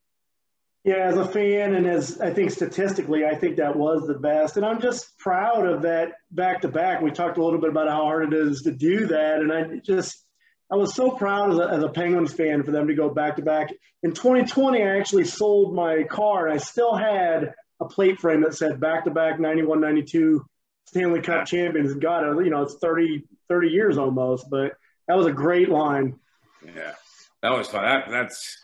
[0.83, 4.57] Yeah, as a fan and as I think statistically, I think that was the best.
[4.57, 7.01] And I'm just proud of that back to back.
[7.01, 9.39] We talked a little bit about how hard it is to do that.
[9.39, 10.25] And I just
[10.71, 13.35] I was so proud as a, as a, Penguins fan for them to go back
[13.35, 13.69] to back.
[14.01, 18.79] In 2020, I actually sold my car I still had a plate frame that said
[18.79, 20.45] back to back 91 92
[20.85, 21.93] Stanley Cup champions.
[21.95, 24.73] God, you know, it's 30, 30 years almost, but
[25.07, 26.19] that was a great line.
[26.65, 26.93] Yeah,
[27.41, 27.83] that was fun.
[27.83, 28.57] That, that's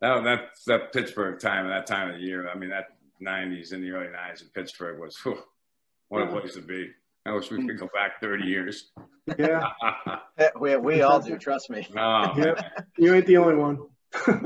[0.00, 2.48] that, that, that Pittsburgh time, that time of the year.
[2.48, 2.86] I mean, that
[3.22, 5.42] 90s and the early 90s in Pittsburgh was whew,
[6.08, 6.90] what a place to be.
[7.26, 8.92] I wish we could go back 30 years.
[9.36, 9.70] Yeah.
[10.60, 11.86] we, we all do, trust me.
[11.96, 12.86] Oh, yep.
[12.96, 13.78] You ain't the only one.
[14.28, 14.44] all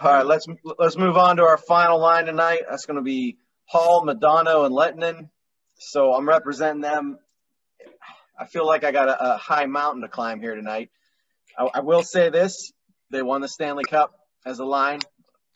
[0.00, 0.46] right, let's
[0.78, 2.62] let's move on to our final line tonight.
[2.68, 5.28] That's going to be Hull, Modano, and Lehtinen.
[5.74, 7.18] So I'm representing them.
[8.38, 10.90] I feel like I got a, a high mountain to climb here tonight.
[11.58, 12.72] I, I will say this:
[13.10, 15.00] they won the Stanley Cup as a line.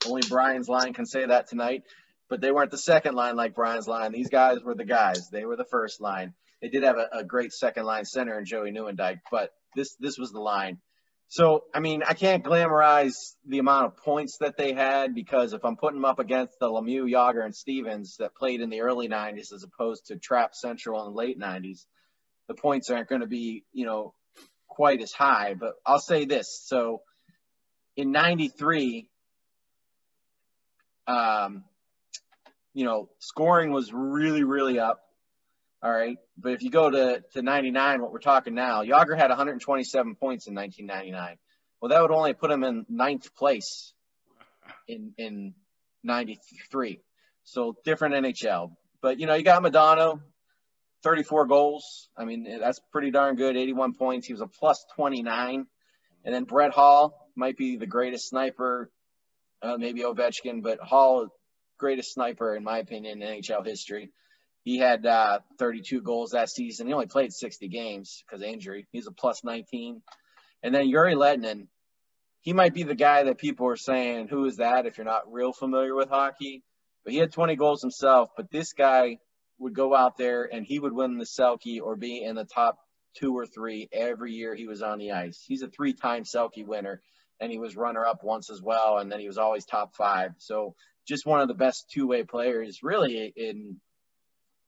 [0.05, 1.83] Only Brian's line can say that tonight.
[2.29, 4.11] But they weren't the second line like Brian's line.
[4.11, 5.29] These guys were the guys.
[5.31, 8.45] They were the first line they did have a, a, great second line center in
[8.45, 10.77] Joey Nieuwendyk, but this this was the line.
[11.27, 13.15] So I mean, I can't glamorize
[13.47, 16.67] the amount of points that they had because if I'm putting them up against the
[16.67, 21.05] Lemieux, Jagr, and Stevens that played in the early '90s as opposed to Trap Central
[21.05, 21.85] in the late '90s,
[22.47, 24.13] the points aren't going to be you know
[24.67, 25.55] quite as high.
[25.59, 27.01] But I'll say this: so
[27.95, 29.07] in '93,
[31.07, 31.63] um,
[32.73, 35.01] you know, scoring was really, really up.
[35.83, 36.17] All right.
[36.37, 40.47] But if you go to, to 99, what we're talking now, Jagr had 127 points
[40.47, 41.37] in 1999.
[41.79, 43.93] Well, that would only put him in ninth place
[44.87, 45.55] in, in
[46.03, 46.99] 93.
[47.43, 48.75] So different NHL.
[49.01, 50.21] But, you know, you got Modano,
[51.03, 52.09] 34 goals.
[52.15, 53.57] I mean, that's pretty darn good.
[53.57, 54.27] 81 points.
[54.27, 55.65] He was a plus 29.
[56.23, 58.91] And then Brett Hull might be the greatest sniper,
[59.63, 61.29] uh, maybe Ovechkin, but Hull,
[61.79, 64.11] greatest sniper, in my opinion, in NHL history.
[64.63, 66.87] He had uh, 32 goals that season.
[66.87, 68.87] He only played 60 games because of injury.
[68.91, 70.01] He's a plus 19.
[70.61, 71.67] And then Jere Lehtinen,
[72.41, 75.31] he might be the guy that people are saying, who is that if you're not
[75.31, 76.63] real familiar with hockey?
[77.03, 78.29] But he had 20 goals himself.
[78.37, 79.17] But this guy
[79.57, 82.77] would go out there and he would win the Selke or be in the top
[83.15, 85.43] two or three every year he was on the ice.
[85.47, 87.01] He's a three time Selke winner
[87.39, 88.99] and he was runner up once as well.
[88.99, 90.33] And then he was always top five.
[90.37, 90.75] So
[91.07, 93.77] just one of the best two way players really in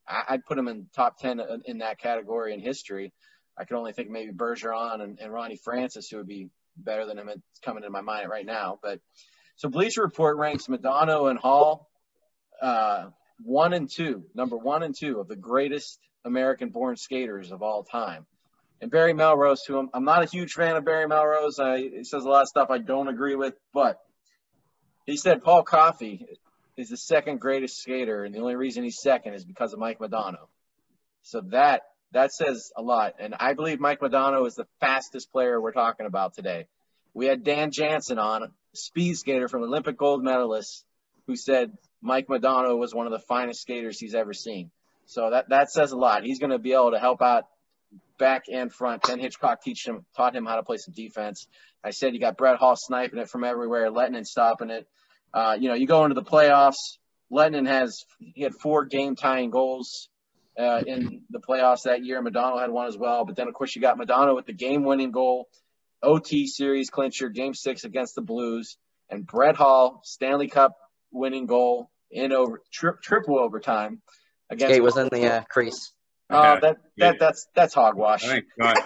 [0.06, 3.12] I'd put him in top 10 in that category in history.
[3.56, 7.18] I could only think maybe Bergeron and, and Ronnie Francis, who would be better than
[7.18, 7.28] him.
[7.28, 8.78] It's coming in my mind right now.
[8.82, 9.00] But
[9.56, 11.88] so Bleacher Report ranks Modano and Hull
[12.60, 13.06] uh,
[13.42, 17.84] one and two, number one and two of the greatest American born skaters of all
[17.84, 18.26] time.
[18.80, 21.58] And Barry Melrose, who I'm, I'm not a huge fan of Barry Melrose.
[21.58, 23.98] I, he says a lot of stuff I don't agree with, but
[25.06, 26.26] he said Paul Coffey
[26.76, 29.98] is the second greatest skater, and the only reason he's second is because of Mike
[29.98, 30.48] Modano.
[31.22, 31.82] So that
[32.12, 33.14] that says a lot.
[33.18, 36.66] And I believe Mike Modano is the fastest player we're talking about today.
[37.12, 40.84] We had Dan Jansen on, speed skater from Olympic gold medalist,
[41.26, 44.70] who said Mike Modano was one of the finest skaters he's ever seen.
[45.06, 46.24] So that that says a lot.
[46.24, 47.44] He's going to be able to help out
[48.18, 49.02] back and front.
[49.02, 51.46] Ken Hitchcock teach him, taught him how to play some defense.
[51.82, 54.86] I said you got Brett Hull sniping it from everywhere, letting and stopping it.
[55.34, 56.76] Uh, you know, you go into the playoffs.
[57.30, 60.08] Lennon has he had four game tying goals
[60.58, 62.22] uh, in the playoffs that year.
[62.22, 63.24] Modano had one as well.
[63.24, 65.48] But then of course you got Modano with the game winning goal,
[66.02, 68.76] OT series clincher, game six against the Blues,
[69.10, 70.76] and Brett Hull Stanley Cup
[71.10, 74.00] winning goal in over tri- triple overtime
[74.48, 74.72] against.
[74.72, 75.92] Skate was in the uh, crease.
[76.30, 78.24] Oh, uh, that that that's that's hogwash.
[78.24, 78.76] Thank God.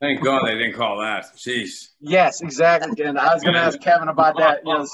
[0.00, 1.26] Thank God they didn't call that.
[1.36, 1.88] Jeez.
[2.00, 3.04] Yes, exactly.
[3.04, 4.60] And I was going to ask Kevin about that.
[4.64, 4.86] You know,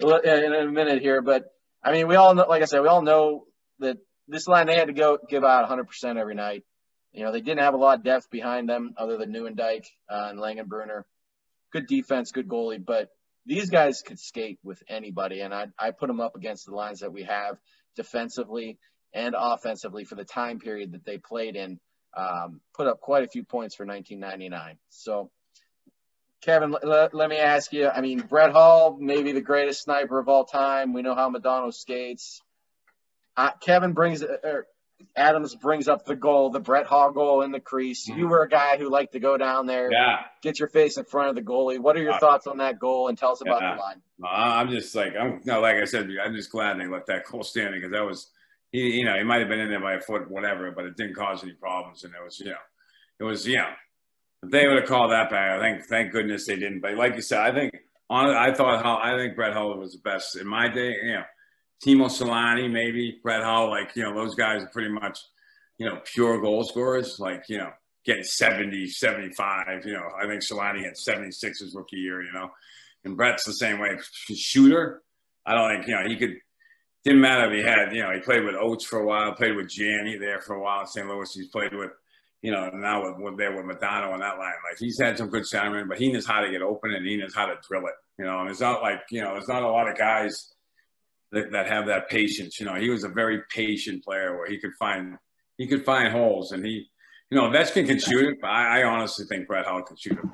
[0.00, 1.44] in a minute here, but
[1.82, 3.46] I mean, we all know, like I said, we all know
[3.80, 6.64] that this line they had to go give out 100% every night.
[7.12, 10.28] You know, they didn't have a lot of depth behind them other than Nieuwendyk uh,
[10.30, 11.04] and Langenbrunner.
[11.72, 13.08] Good defense, good goalie, but
[13.46, 17.00] these guys could skate with anybody, and I I put them up against the lines
[17.00, 17.56] that we have
[17.96, 18.78] defensively
[19.14, 21.80] and offensively for the time period that they played in.
[22.16, 24.78] Um, put up quite a few points for 1999.
[24.88, 25.30] So
[26.40, 27.88] Kevin, let, let, me ask you.
[27.88, 30.92] I mean, Brett Hull, maybe the greatest sniper of all time.
[30.92, 32.40] We know how Modano skates.
[33.36, 34.62] Uh, Kevin brings, uh,
[35.16, 38.08] Adams brings up the goal, the Brett Hull goal in the crease.
[38.08, 38.20] Mm-hmm.
[38.20, 40.18] You were a guy who liked to go down there, yeah.
[40.42, 41.78] get your face in front of the goalie.
[41.78, 43.08] What are your uh, thoughts on that goal?
[43.08, 43.74] And tell us about yeah.
[43.74, 44.02] the line.
[44.24, 47.42] I'm just like, I'm no, like I said, I'm just glad they left that goal
[47.42, 48.30] standing because that was,
[48.70, 50.96] he, you know, he might have been in there by a foot, whatever, but it
[50.96, 52.56] didn't cause any problems, and it was, you know,
[53.20, 53.66] it was, you know
[54.42, 56.80] they would have called that back, I think thank goodness they didn't.
[56.80, 57.74] But like you said, I think
[58.08, 60.94] on I thought Hull, I think Brett Hull was the best in my day.
[61.02, 61.24] You know,
[61.84, 65.18] Teemu Selanne, maybe Brett Hull, like you know, those guys are pretty much
[65.78, 67.18] you know pure goal scorers.
[67.18, 67.70] Like you know,
[68.04, 69.84] getting 70, 75.
[69.84, 72.22] You know, I think Selanne had 76 his rookie year.
[72.22, 72.50] You know,
[73.04, 73.98] and Brett's the same way.
[74.34, 75.02] Shooter,
[75.44, 76.36] I don't think you know he could.
[77.04, 79.54] Didn't matter if he had, you know, he played with Oates for a while, played
[79.54, 81.08] with Janney there for a while in St.
[81.08, 81.32] Louis.
[81.32, 81.92] He's played with
[82.42, 85.28] you know, now with, with there with Modano on that line, like he's had some
[85.28, 87.86] good centermen, but he knows how to get open and he knows how to drill
[87.86, 87.94] it.
[88.18, 90.52] You know, and it's not like you know, there's not a lot of guys
[91.32, 92.58] that, that have that patience.
[92.60, 95.16] You know, he was a very patient player where he could find
[95.56, 96.88] he could find holes, and he,
[97.30, 100.18] you know, Ovechkin can shoot it, but I, I honestly think Brett Hull can shoot
[100.18, 100.24] it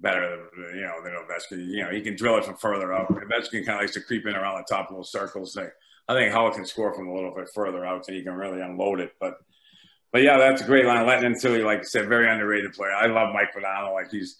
[0.00, 1.66] better you know than Ovechkin.
[1.68, 3.08] You know, he can drill it from further out.
[3.08, 5.56] Ovechkin kind of likes to creep in around the top those circles.
[5.56, 5.72] Like,
[6.08, 8.60] I think Hull can score from a little bit further out, so he can really
[8.60, 9.34] unload it, but
[10.16, 11.06] but yeah, that's a great line.
[11.06, 12.90] Letting Tilly, like I said, very underrated player.
[12.90, 13.92] I love Mike Modano.
[13.92, 14.38] Like he's,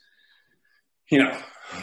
[1.10, 1.38] you know,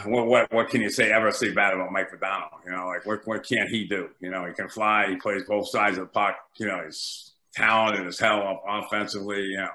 [0.06, 2.48] what, what what can you say ever say bad about Mike Modano?
[2.66, 4.10] You know, like what what can't he do?
[4.20, 5.12] You know, he can fly.
[5.12, 6.36] He plays both sides of the puck.
[6.58, 9.44] You know, he's talented as hell offensively.
[9.44, 9.70] You know,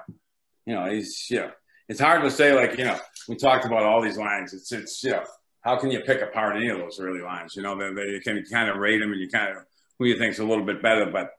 [0.65, 1.51] you know he's yeah.
[1.87, 2.53] it's hard to say.
[2.53, 4.53] Like you know, we talked about all these lines.
[4.53, 5.23] It's it's you know,
[5.61, 7.55] how can you pick apart any of those early lines?
[7.55, 9.63] You know, they, they, you can kind of rate them and you kind of
[9.97, 11.05] who you think's a little bit better.
[11.09, 11.29] But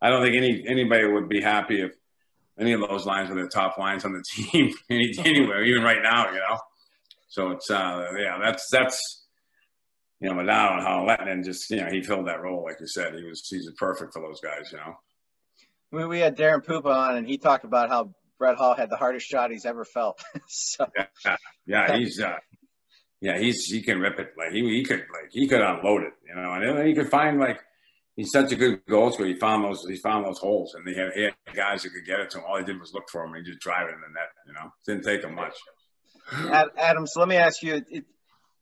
[0.00, 1.96] I don't think any anybody would be happy if
[2.60, 6.30] any of those lines were the top lines on the team anywhere, even right now.
[6.30, 6.58] You know,
[7.28, 9.20] so it's uh yeah, that's that's
[10.20, 12.86] you know, Modano and Hull and just, you know, he filled that role, like you
[12.86, 13.14] said.
[13.14, 14.98] He was he's perfect for those guys, you know.
[15.92, 18.96] We, we had Daren Puppa on, and he talked about how Brett Hull had the
[18.96, 20.22] hardest shot he's ever felt.
[20.46, 22.36] so yeah, yeah, he's uh,
[23.20, 26.12] yeah, he's he can rip it like he he could like he could unload it,
[26.28, 27.60] you know, and he could find like
[28.20, 29.28] he's such a good goal scorer.
[29.28, 32.04] He found those he found those holes, and he had, he had guys that could
[32.04, 32.44] get it to him.
[32.46, 34.28] All he did was look for him and he just drive it in the net.
[34.46, 35.54] You know, didn't take him much.
[36.76, 37.82] Adam, so let me ask you.
[37.90, 38.04] It,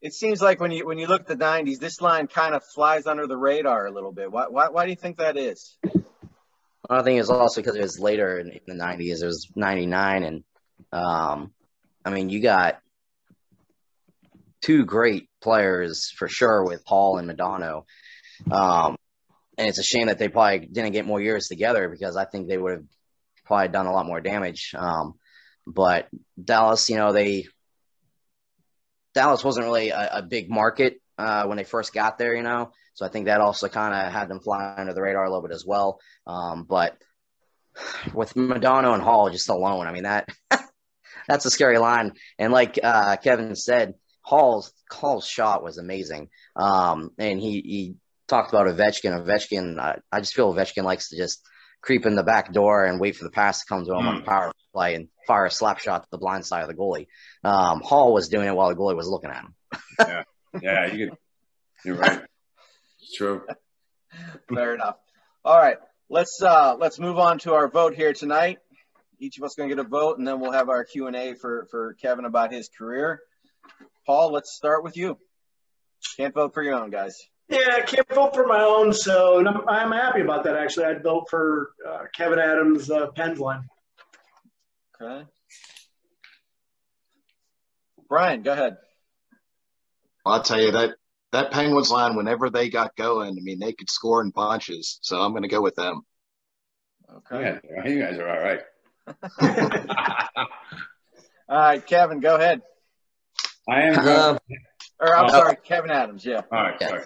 [0.01, 2.63] it seems like when you when you look at the '90s, this line kind of
[2.65, 4.31] flies under the radar a little bit.
[4.31, 5.77] Why why, why do you think that is?
[6.89, 9.23] I think it's also because it was later in, the '90s.
[9.23, 10.45] It was '99, and
[10.93, 11.53] um,
[12.05, 12.79] I mean, you got
[14.63, 17.85] two great players for sure with Paul and Modano.
[18.51, 18.98] Um,
[19.59, 22.47] and it's a shame that they probably didn't get more years together because I think
[22.49, 22.85] they would have
[23.45, 24.73] probably done a lot more damage.
[24.77, 25.15] Um,
[25.67, 26.09] but
[26.43, 27.47] Dallas, you know, they
[29.15, 32.71] Dallas wasn't really a, a big market uh, when they first got there, you know.
[32.95, 35.47] So I think that also kind of had them fly under the radar a little
[35.47, 36.01] bit as well.
[36.27, 36.97] Um, but
[38.15, 40.29] with Modano and Hull just alone, I mean that
[41.29, 42.13] that's a scary line.
[42.39, 46.29] And like uh, Kevin said, Hull's Hull's shot was amazing.
[46.55, 47.95] Um, and he he
[48.29, 49.25] talked about Ovechkin.
[49.25, 51.43] Ovechkin, I, I just feel Ovechkin likes to just
[51.83, 54.09] creep in the back door and wait for the pass to come to him mm.
[54.09, 56.75] on the power play and fire a slap shot to the blind side of the
[56.75, 57.07] goalie.
[57.45, 59.55] Um, Hull was doing it while the goalie was looking at him.
[59.99, 60.23] yeah,
[60.63, 61.19] yeah, you could,
[61.85, 62.23] you're right.
[63.17, 63.43] True.
[64.53, 64.97] Fair enough.
[65.45, 68.59] All right, let's uh, let's move on to our vote here tonight.
[69.19, 71.17] Each of us going to get a vote, and then we'll have our Q and
[71.17, 73.21] A for for Kevin about his career.
[74.07, 75.19] Paul, let's start with you.
[76.17, 77.17] Can't vote for your own, guys.
[77.49, 80.57] Yeah, I can't vote for my own, so I'm, I'm happy about that.
[80.57, 83.63] Actually, I'd vote for uh, Kevin Adams' uh, Pens line.
[85.01, 85.25] Okay.
[88.09, 88.77] Brian, go ahead.
[90.27, 90.97] I'll tell you that
[91.33, 94.99] that Penguins line, whenever they got going, I mean, they could score in bunches.
[95.03, 96.03] So I'm going to go with them.
[97.17, 97.59] Okay.
[97.65, 98.61] Yeah, you guys are all right.
[101.49, 102.61] all right, Kevin, go ahead.
[103.69, 104.09] I am going.
[104.09, 104.39] Um,
[105.01, 105.29] or I'm oh.
[105.29, 106.25] sorry, Kevin Adams.
[106.25, 106.43] Yeah.
[106.51, 106.81] All right.
[106.81, 107.05] Sorry.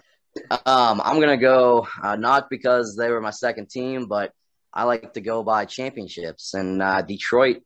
[0.51, 4.33] Um, I'm gonna go uh, not because they were my second team, but
[4.73, 6.55] I like to go by championships.
[6.55, 7.63] And uh, Detroit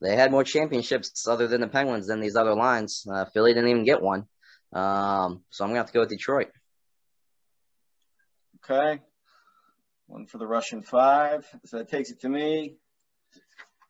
[0.00, 3.06] they had more championships other than the Penguins than these other lines.
[3.10, 4.26] Uh, Philly didn't even get one.
[4.72, 6.48] Um, so I'm to have to go with Detroit.
[8.64, 9.00] Okay.
[10.06, 11.46] One for the Russian five.
[11.64, 12.76] So that takes it to me.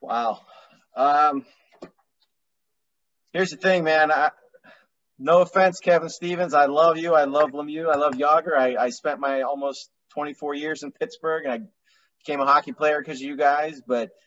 [0.00, 0.40] Wow.
[0.96, 1.44] Um,
[3.32, 4.10] here's the thing, man.
[4.10, 4.30] I,
[5.18, 6.54] no offense, Kevin Stevens.
[6.54, 7.14] I love you.
[7.14, 7.92] I love Lemieux.
[7.92, 8.56] I love Jagr.
[8.56, 11.60] I, I spent my almost 24 years in Pittsburgh and I
[12.24, 13.80] became a hockey player because of you guys.
[13.86, 14.10] But–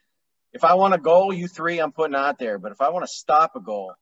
[0.53, 2.57] if I want a goal, you three I'm putting out there.
[2.57, 3.93] But if I want to stop a goal,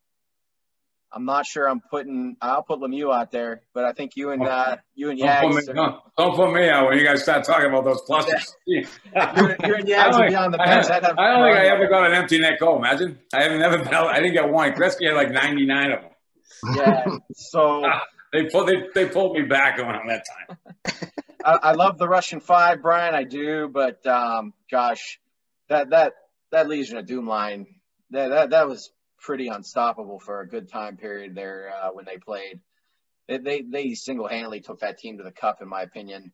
[1.12, 2.36] I'm not sure I'm putting.
[2.42, 5.42] I'll put Lemieux out there, but I think you and uh, you and Yags.
[5.42, 8.02] Don't put, me, don't, don't put me out when you guys start talking about those
[8.08, 8.54] pluses.
[8.68, 10.86] you, you and Yags will be on the bench.
[10.86, 12.78] I, I, I don't think I ever got an empty net goal.
[12.78, 13.94] Imagine I haven't never been.
[13.94, 14.72] I didn't get one.
[14.74, 16.09] Gretzky had like 99 of them.
[16.76, 17.06] Yeah.
[17.34, 17.84] So
[18.34, 20.58] they pulled they, they pulled me back on that time.
[21.46, 23.16] I, I love the Russian five, Brian.
[23.16, 25.20] I do, but um, gosh,
[25.70, 26.14] that that
[26.52, 27.68] that Legion of Doom line,
[28.12, 32.18] that that, that was pretty unstoppable for a good time period there uh, when they
[32.18, 32.60] played.
[33.28, 36.34] They they, they single handedly took that team to the cup, in my opinion.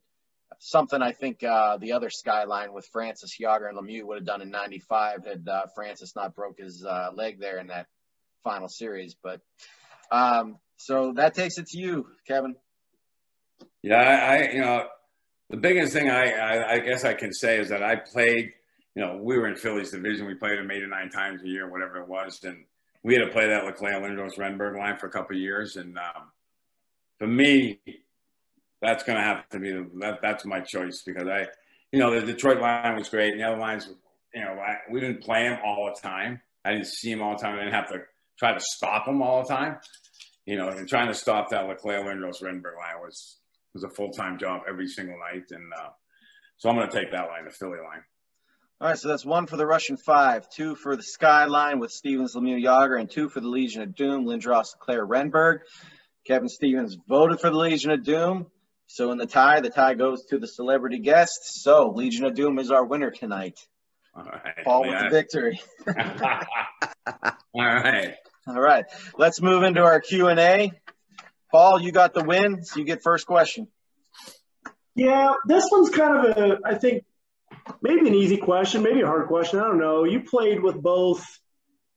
[0.58, 4.42] Something I think uh, the other skyline with Francis Jagr and Lemieux would have done
[4.42, 7.86] in '95 had uh, Francis not broke his uh, leg there in that
[8.42, 9.16] final series.
[9.22, 9.40] But
[10.10, 12.56] um, so that takes it to you, Kevin.
[13.82, 14.86] Yeah, I, I you know
[15.50, 18.52] the biggest thing I, I, I guess I can say is that I played
[18.96, 20.26] you know, we were in Philly's division.
[20.26, 22.42] We played them eight or nine times a year, whatever it was.
[22.44, 22.64] And
[23.02, 25.76] we had to play that LeClair, Lindros, Renberg line for a couple years.
[25.76, 26.30] And um,
[27.18, 27.78] for me,
[28.80, 31.46] that's going to have to be that, that's my choice because I,
[31.92, 33.32] you know, the Detroit line was great.
[33.32, 33.86] And the other lines,
[34.34, 36.40] you know, I, we didn't play them all the time.
[36.64, 37.54] I didn't see them all the time.
[37.54, 38.00] I didn't have to
[38.38, 39.76] try to stop them all the time.
[40.44, 43.38] You know, and trying to stop that LeClair, Lindros, Renberg line was
[43.74, 45.44] was a full time job every single night.
[45.50, 45.90] And uh,
[46.56, 48.02] so I'm going to take that line, the Philly line.
[48.78, 52.34] All right, so that's one for the Russian five, two for the Skyline with Stevens,
[52.34, 55.60] Lemieux, Jagr, and two for the Legion of Doom, Lindros, LeClair, Renberg.
[56.26, 58.46] Kevin Stevens voted for the Legion of Doom.
[58.86, 61.38] So in the tie, the tie goes to the celebrity guest.
[61.62, 63.58] So Legion of Doom is our winner tonight.
[64.16, 64.64] All right.
[64.64, 65.04] Paul with Yeah.
[65.04, 65.60] the victory.
[67.54, 68.14] All right.
[68.48, 68.84] All right,
[69.18, 70.70] let's move into our Q and A.
[71.50, 73.66] Paul, you got the win, so you get first question.
[74.94, 77.04] Yeah, this one's kind of a, I think,
[77.82, 79.58] maybe an easy question, maybe a hard question.
[79.58, 80.04] I don't know.
[80.04, 81.24] You played with both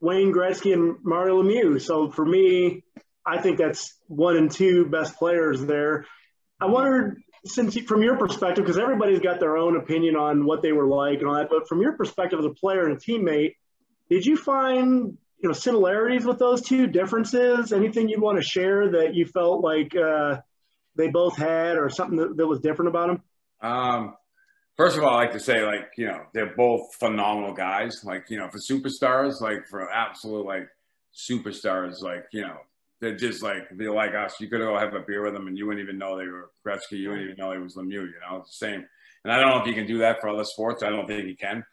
[0.01, 1.79] Wayne Gretzky and Mario Lemieux.
[1.81, 2.83] So for me,
[3.25, 6.05] I think that's one and two best players there.
[6.59, 10.71] I wondered, since from your perspective, because everybody's got their own opinion on what they
[10.71, 13.55] were like and all that, but from your perspective as a player and a teammate,
[14.09, 17.71] did you find you know similarities with those two differences?
[17.71, 20.41] Anything you'd want to share that you felt like uh,
[20.95, 23.23] they both had, or something that, that was different about them?
[23.61, 24.15] Um,
[24.75, 28.03] first of all, I like to say, like, you know, they're both phenomenal guys.
[28.03, 30.67] Like, you know, for superstars, like for absolute like
[31.15, 32.57] superstars, like, you know,
[33.01, 34.39] they're just like they're like us.
[34.39, 36.51] You could go have a beer with them and you wouldn't even know they were
[36.65, 36.97] Gretzky.
[36.99, 37.91] You wouldn't even know he was Lemieux.
[37.91, 38.85] You know, it's the same.
[39.23, 40.83] And I don't know if you can do that for other sports.
[40.83, 41.63] I don't think you can.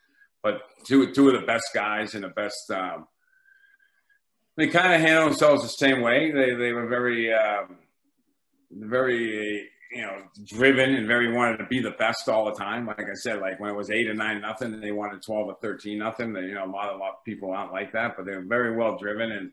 [0.43, 2.71] But two two of the best guys and the best.
[2.71, 3.07] Um,
[4.57, 6.31] they kind of handle themselves the same way.
[6.31, 7.79] They they were very um,
[8.71, 12.87] very you know driven and very wanted to be the best all the time.
[12.87, 15.57] Like I said, like when it was eight or nine nothing, they wanted twelve or
[15.61, 16.33] thirteen nothing.
[16.33, 18.45] They, you know, a lot a lot of people aren't like that, but they were
[18.47, 19.51] very well driven and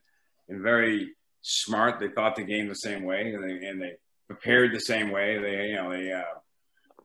[0.49, 1.11] and very
[1.43, 1.99] smart.
[1.99, 5.37] They thought the game the same way, and they and they prepared the same way.
[5.37, 6.23] They you know they uh,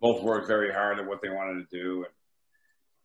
[0.01, 1.97] both worked very hard at what they wanted to do.
[2.05, 2.13] And,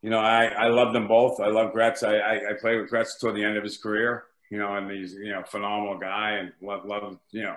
[0.02, 1.40] you know, I, I love them both.
[1.40, 2.04] I love Gretz.
[2.04, 4.92] I, I, I played with Gretz toward the end of his career, you know, and
[4.92, 7.56] he's, you know, phenomenal guy and love, love, you know,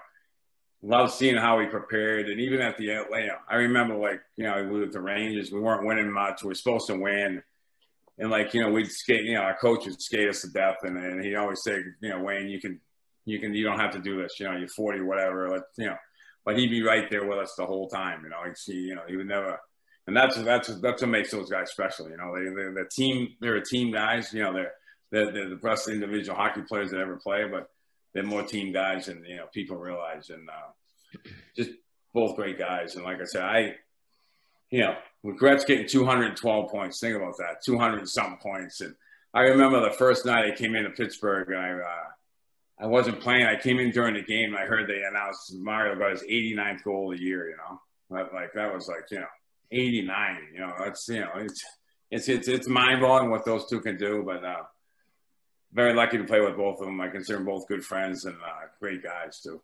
[0.83, 2.29] love seeing how he prepared.
[2.29, 5.01] And even at the end, you know, I remember like, you know, we at the
[5.01, 6.43] Rangers, we weren't winning much.
[6.43, 7.43] We were supposed to win.
[8.18, 10.77] And like, you know, we'd skate, you know, our coach would skate us to death.
[10.85, 12.81] And, and he'd always say, you know, Wayne, you can,
[13.27, 15.87] you can, you don't have to do this, you know, you're 40, whatever, let, you
[15.87, 15.97] know,
[16.47, 18.22] but he'd be right there with us the whole time.
[18.22, 19.59] You know, he'd see, you know, he would never,
[20.07, 22.09] and that's that's that's what makes those guys special.
[22.09, 23.35] You know, they they're the team.
[23.41, 24.33] They're a team guys.
[24.33, 24.72] You know, they're
[25.11, 27.68] they're, they're the best individual hockey players that ever play, but
[28.14, 30.31] they're more team guys than you know people realize.
[30.31, 31.18] And uh,
[31.57, 31.70] just
[32.14, 32.95] both great guys.
[32.95, 33.74] And like I said, I
[34.70, 34.95] you know
[35.37, 37.01] Gretz getting 212 points.
[37.01, 38.81] Think about that, 200 and something points.
[38.83, 38.95] And
[39.35, 41.70] I remember the first night I came into Pittsburgh and I.
[41.72, 42.11] Uh,
[42.79, 43.47] I wasn't playing.
[43.47, 44.55] I came in during the game.
[44.55, 47.49] And I heard they announced Mario got his 89th goal of the year.
[47.49, 49.27] You know, but like that was like you know
[49.72, 50.39] 89.
[50.53, 51.64] You know, that's you know, it's
[52.11, 54.22] it's it's, it's mind blowing what those two can do.
[54.24, 54.62] But uh,
[55.72, 57.01] very lucky to play with both of them.
[57.01, 59.61] I consider them both good friends and uh, great guys too.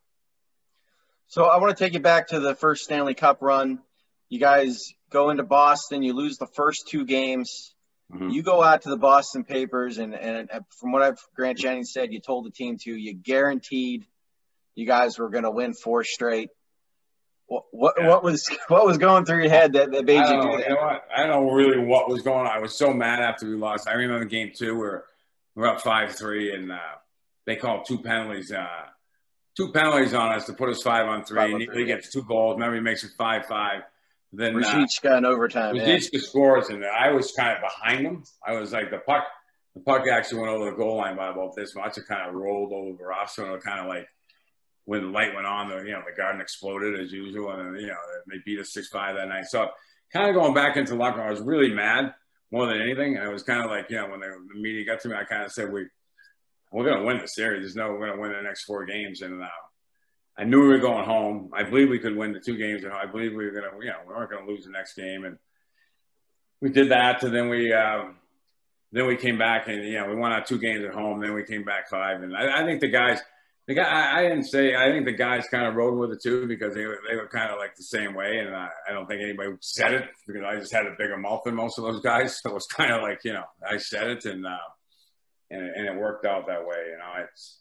[1.29, 3.81] So I want to take you back to the first Stanley Cup run.
[4.29, 6.03] You guys go into Boston.
[6.03, 7.75] You lose the first two games.
[8.13, 8.33] Mhm.
[8.33, 12.13] You go out to the Boston papers, and, and from what I've Grant Jennings said,
[12.13, 14.05] you told the team to you guaranteed
[14.75, 16.51] you guys were going to win four straight.
[17.47, 18.09] What what, Yeah.
[18.09, 20.49] what was what was going through your head that, that made I you don't, do
[20.49, 20.69] know, that?
[20.69, 20.99] you know?
[21.17, 22.49] I don't know really what was going on.
[22.49, 23.89] I was so mad after we lost.
[23.89, 25.05] I remember game two where
[25.55, 26.79] we we're up five three, and uh,
[27.47, 28.53] they called two penalties.
[28.53, 28.67] Uh,
[29.57, 31.37] two penalties on us to put us five on three.
[31.39, 32.55] Five on and he three, gets two goals.
[32.55, 33.83] Remember, he makes it five five.
[34.33, 35.77] Then uh, got an overtime.
[35.77, 35.87] Yeah.
[35.87, 38.25] Ruzicka scores, and I was kind of behind him.
[38.47, 39.25] I was like the puck.
[39.75, 41.99] The puck actually went over the goal line by about this much.
[41.99, 44.07] It kind of rolled over us, so it kind of like
[44.85, 47.89] when the light went on, the you know the garden exploded as usual, and you
[47.89, 49.45] know they beat us six five that night.
[49.47, 49.69] So
[50.13, 52.15] kind of going back into locker I was really mad
[52.51, 54.85] more than anything, and it was kind of like you know when the, the media
[54.87, 55.87] got to me, I kind of said we
[56.73, 57.63] we're going to win the series.
[57.63, 59.49] There's no we're going to win the next four games, and uh,
[60.37, 61.51] I knew we were going home.
[61.55, 63.91] I believe we could win the two games, I believe we were going to, you
[63.91, 65.39] know, we weren't going to lose the next game, and
[66.61, 67.23] we did that.
[67.23, 68.17] And then we, um,
[68.93, 71.21] then we came back, and you know, we won our two games at home.
[71.21, 73.21] Then we came back five, and I, I think the guys,
[73.67, 76.23] the guy, I, I didn't say, I think the guys kind of rode with it
[76.23, 78.93] too because they were, they were kind of like the same way, and I, I
[78.93, 81.85] don't think anybody said it because I just had a bigger mouth than most of
[81.85, 84.57] those guys, so it was kind of like you know, I said it, and uh,
[85.51, 86.87] and and it worked out that way.
[86.91, 87.59] You know, it's.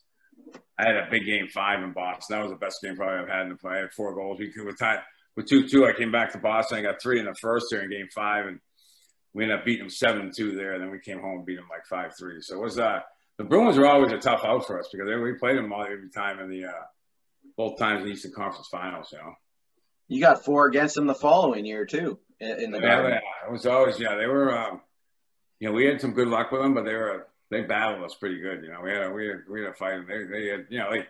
[0.78, 2.36] I had a big game five in Boston.
[2.36, 3.74] That was the best game probably I've had in the play.
[3.74, 4.40] I had four goals.
[4.40, 5.00] We could with time
[5.36, 5.86] with two two.
[5.86, 6.80] I came back to Boston.
[6.80, 8.60] I got three in the first here in game five, and
[9.34, 10.74] we ended up beating them seven two there.
[10.74, 12.42] And then we came home and beat them like five three.
[12.42, 13.02] So it was uh
[13.38, 15.84] the Bruins were always a tough out for us because they, we played them all
[15.84, 16.84] every time in the uh,
[17.58, 19.10] both times in the Eastern Conference Finals.
[19.12, 19.34] You know.
[20.08, 23.52] You got four against them the following year too in, in the Yeah, yeah, it
[23.52, 24.16] was always yeah.
[24.16, 24.82] They were, um,
[25.60, 28.16] you know, we had some good luck with them, but they were they battled us
[28.16, 28.64] pretty good.
[28.64, 30.08] You know, we had a, we had we had a fight.
[30.08, 31.06] They they had you know they,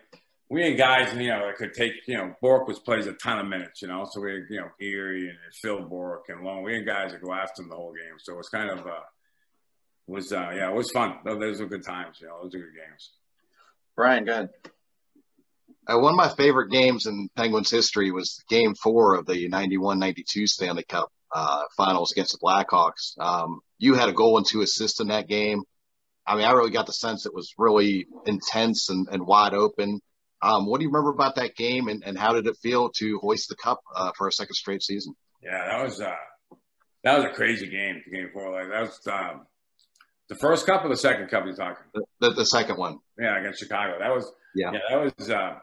[0.50, 3.38] we had guys you know that could take you know Bourque was plays a ton
[3.38, 3.80] of minutes.
[3.80, 6.62] You know, so we had you know Errey and Phil Bourque and Long.
[6.62, 8.18] We had guys that go after him the whole game.
[8.18, 9.00] So it was kind of uh,
[10.06, 11.16] was uh, yeah, it was fun.
[11.24, 12.18] Those were good times.
[12.20, 13.10] You know, those were good games.
[13.96, 14.50] Brian, go ahead.
[15.86, 19.98] Uh, one of my favorite games in Penguins history was game four of the 91
[19.98, 23.18] 92 Stanley Cup uh, finals against the Blackhawks.
[23.18, 25.62] Um, You had a goal and two assists in that game.
[26.26, 30.00] I mean, I really got the sense it was really intense and, and wide open.
[30.40, 33.18] Um, what do you remember about that game, and, and how did it feel to
[33.20, 35.14] hoist the cup uh, for a second straight season?
[35.42, 36.14] Yeah, that was uh,
[37.04, 38.02] that was a crazy game.
[38.12, 39.46] Game four, like that was um,
[40.28, 41.84] the first cup or the second cup you're talking.
[41.94, 42.98] The, the, the second one.
[43.18, 43.98] Yeah, against Chicago.
[44.00, 44.72] That was yeah.
[44.72, 45.54] yeah that was uh,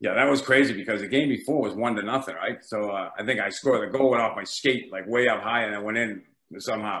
[0.00, 2.58] yeah, that was crazy because the game before was one to nothing, right?
[2.62, 5.42] So uh, I think I scored the goal went off my skate like way up
[5.42, 6.22] high and I went in
[6.58, 7.00] somehow.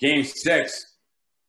[0.00, 0.93] Game six,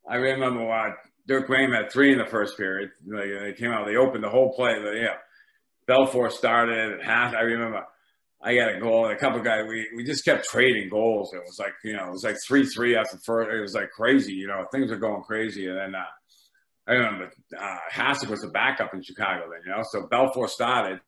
[0.08, 0.98] I remember what
[1.28, 2.92] Dirk Graham had three in the first period.
[3.08, 4.76] Like, they came out, they opened the whole play.
[4.82, 5.16] But, yeah,
[5.88, 7.34] Belfour started half.
[7.34, 7.84] I remember
[8.42, 9.66] I got a goal and a couple guys.
[9.68, 11.34] We we just kept trading goals.
[11.34, 13.50] It was like you know, it was like three three after first.
[13.52, 14.34] It was like crazy.
[14.34, 15.68] You know, things were going crazy.
[15.68, 16.04] And then uh,
[16.88, 19.62] I remember uh, Hasek was the backup in Chicago then.
[19.66, 21.00] You know, so Belfour started.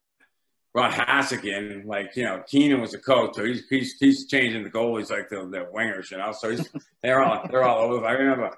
[0.73, 4.63] Brought Hasek in, like you know, Keenan was the coach, so he's he's, he's changing
[4.63, 6.33] the goalies like the, the wingers, you know.
[6.37, 6.69] So he's
[7.01, 8.05] they're all they're all over.
[8.05, 8.55] I remember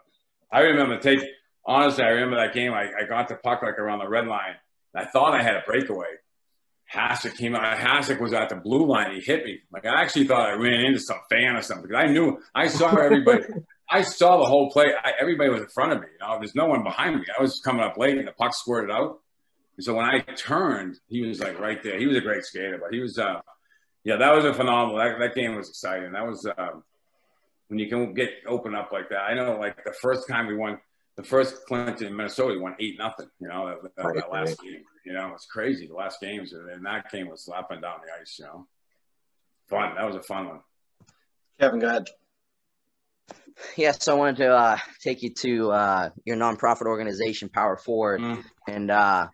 [0.52, 1.22] I remember take
[1.66, 2.74] honestly, I remember that game.
[2.74, 4.56] I, I got the puck like around the red line.
[4.96, 6.08] I thought I had a breakaway.
[6.92, 7.78] Hasek came out.
[7.78, 9.14] Hasek was at the blue line.
[9.14, 9.60] He hit me.
[9.72, 12.68] Like I actually thought I ran into some fan or something because I knew I
[12.68, 13.44] saw everybody.
[13.92, 14.94] I saw the whole play.
[15.04, 16.08] I, everybody was in front of me.
[16.14, 17.26] You know, there's no one behind me.
[17.38, 19.20] I was coming up late, and the puck squirted out.
[19.78, 21.98] And so when I turned, he was like right there.
[21.98, 23.42] He was a great skater, but he was, uh,
[24.04, 24.98] yeah, that was a phenomenal.
[24.98, 26.12] That, that game was exciting.
[26.12, 26.84] That was um,
[27.70, 29.22] when you can get open up like that.
[29.22, 30.80] I know, like the first time we won,
[31.16, 33.30] the first Clinton in Minnesota, we won eight nothing.
[33.40, 34.84] You know, that, that, that last game.
[35.06, 35.88] You know, it's crazy.
[35.88, 38.38] The last games, and that game was slapping down the ice.
[38.40, 38.68] You know,
[39.70, 39.96] fun.
[39.96, 40.60] That was a fun one.
[41.60, 42.08] Kevin, go ahead.
[43.76, 48.22] Yeah, so I wanted to uh, take you to uh, your nonprofit organization, Power Forward,
[48.22, 48.44] mm.
[48.68, 49.28] and uh,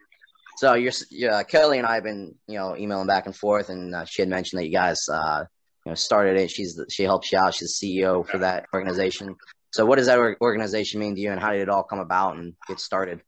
[0.58, 3.94] so you're, yeah, Kelly and I have been, you know, emailing back and forth, and
[3.94, 5.46] uh, she had mentioned that you guys uh,
[5.86, 6.50] you know, started it.
[6.50, 7.54] She's she helps you out.
[7.54, 9.36] She's the CEO for that organization.
[9.72, 12.38] So, what does that organization mean to you, and how did it all come about
[12.38, 13.22] and get started?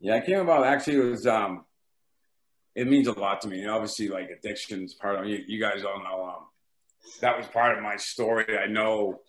[0.00, 0.96] Yeah, it came about actually.
[0.96, 1.64] It was um,
[2.74, 3.60] it means a lot to me.
[3.60, 6.46] And obviously, like addictions, part of you, you guys all know um,
[7.20, 8.58] that was part of my story.
[8.58, 9.20] I know,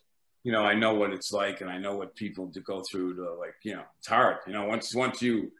[0.44, 3.16] you know, I know what it's like, and I know what people to go through
[3.18, 4.38] to like, you know, it's hard.
[4.48, 5.52] You know, once once you,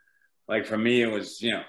[0.48, 1.64] like for me, it was, you know,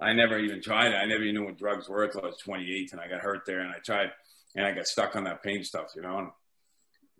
[0.00, 0.96] I never even tried it.
[0.96, 3.42] I never even knew what drugs were until I was 28, and I got hurt
[3.46, 4.10] there, and I tried
[4.58, 6.18] and I got stuck on that pain stuff, you know.
[6.18, 6.28] And,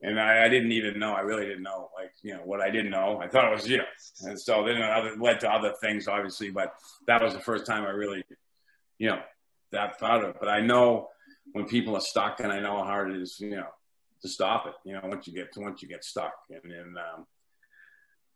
[0.03, 1.13] and I, I, didn't even know.
[1.13, 3.21] I really didn't know, like you know, what I didn't know.
[3.23, 3.85] I thought it was you know,
[4.23, 6.51] and so then it led to other things, obviously.
[6.51, 6.75] But
[7.07, 8.25] that was the first time I really,
[8.99, 9.21] you know,
[9.71, 10.37] that thought of it.
[10.41, 11.09] But I know
[11.53, 13.69] when people are stuck, and I know how hard it is, you know,
[14.23, 14.75] to stop it.
[14.85, 17.25] You know, once you get once you get stuck, and then um,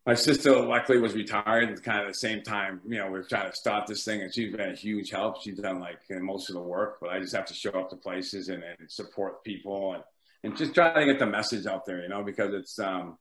[0.04, 2.80] my sister luckily was retired at kind of the same time.
[2.86, 5.40] You know, we are trying to start this thing, and she's been a huge help.
[5.40, 7.96] She's done like most of the work, but I just have to show up to
[7.96, 10.02] places and, and support people and,
[10.42, 12.02] and just try to get the message out there.
[12.02, 13.16] You know, because it's um,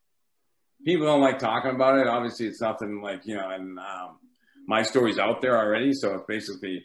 [0.83, 2.07] people don't like talking about it.
[2.07, 4.17] Obviously, it's nothing like you know, and um,
[4.65, 6.83] my story's out there already, so it's basically,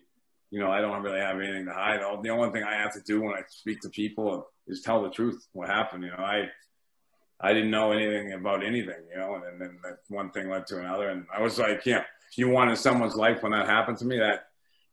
[0.50, 2.00] you know, I don't really have anything to hide.
[2.22, 5.10] The only thing I have to do when I speak to people is tell the
[5.10, 5.46] truth.
[5.52, 6.04] What happened?
[6.04, 6.50] You know, I
[7.40, 9.78] I didn't know anything about anything, you know, and then
[10.08, 11.10] one thing led to another.
[11.10, 14.18] And I was like, yeah, if you wanted someone's life when that happened to me,
[14.18, 14.46] that,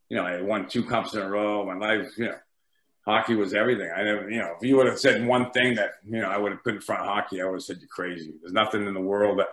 [0.10, 1.66] you know, I won two cups in a row.
[1.66, 2.36] My life, you know,
[3.06, 3.90] hockey was everything.
[3.96, 6.38] I never, you know, if you would have said one thing that, you know, I
[6.38, 8.34] would have put in front of hockey, I would have said you're crazy.
[8.42, 9.48] There's nothing in the world that,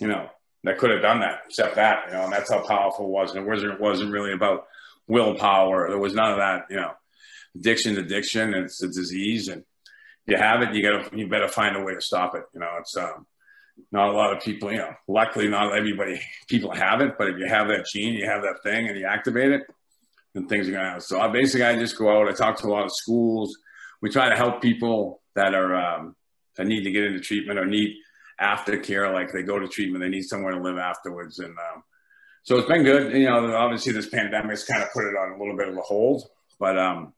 [0.00, 0.28] you know,
[0.64, 3.30] that could have done that except that, you know, and that's how powerful it was.
[3.30, 4.66] And it wasn't, it wasn't really about
[5.06, 5.88] willpower.
[5.88, 6.92] There was none of that, you know,
[7.54, 9.48] addiction's addiction and it's a disease.
[9.48, 9.64] And,
[10.26, 12.44] you have it, you gotta you better find a way to stop it.
[12.52, 13.26] You know, it's um,
[13.92, 14.70] not a lot of people.
[14.70, 18.26] You know, luckily not everybody people have it, but if you have that gene, you
[18.26, 19.62] have that thing, and you activate it,
[20.32, 21.00] then things are gonna happen.
[21.00, 22.28] So I basically I just go out.
[22.28, 23.56] I talk to a lot of schools.
[24.00, 26.16] We try to help people that are um,
[26.56, 27.96] that need to get into treatment or need
[28.40, 31.82] aftercare, like they go to treatment, they need somewhere to live afterwards, and um,
[32.42, 33.12] so it's been good.
[33.12, 35.80] You know, obviously this pandemic's kind of put it on a little bit of a
[35.80, 36.24] hold,
[36.58, 37.12] but um,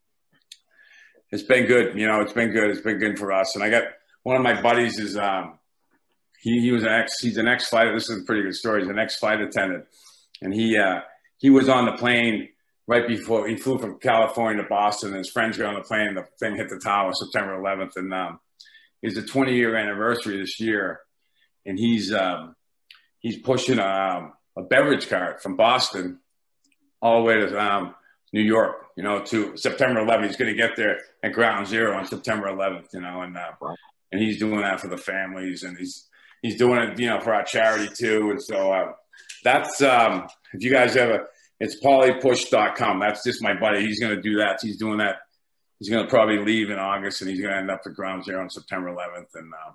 [1.31, 1.99] it's been good.
[1.99, 2.71] You know, it's been good.
[2.71, 3.55] It's been good for us.
[3.55, 3.85] And I got
[4.23, 5.59] one of my buddies is um,
[6.41, 7.93] he he was an ex he's an ex flight.
[7.93, 8.83] This is a pretty good story.
[8.83, 9.87] He's an ex flight attendant,
[10.41, 11.01] and he uh,
[11.39, 12.49] he was on the plane
[12.87, 15.11] right before he flew from California to Boston.
[15.11, 16.15] And his friends got on the plane.
[16.15, 18.41] The thing hit the tower September 11th, and um,
[19.03, 21.01] it's a 20 year anniversary this year,
[21.65, 22.55] and he's um,
[23.19, 26.21] he's pushing a, a beverage cart from Boston
[27.03, 27.95] all the way to um,
[28.33, 30.27] New York, you know, to September 11th.
[30.27, 33.53] He's going to get there at ground zero on September 11th, you know, and uh,
[34.13, 36.09] and he's doing that for the families, and he's
[36.43, 38.31] he's doing it, you know, for our charity too.
[38.31, 38.93] And so uh,
[39.45, 41.29] that's um, if you guys ever,
[41.61, 43.01] it's paulypush.com.
[43.01, 43.85] That's just my buddy.
[43.85, 44.59] He's going to do that.
[44.61, 45.17] He's doing that.
[45.79, 48.25] He's going to probably leave in August, and he's going to end up at ground
[48.25, 49.35] zero on September 11th.
[49.35, 49.73] And uh,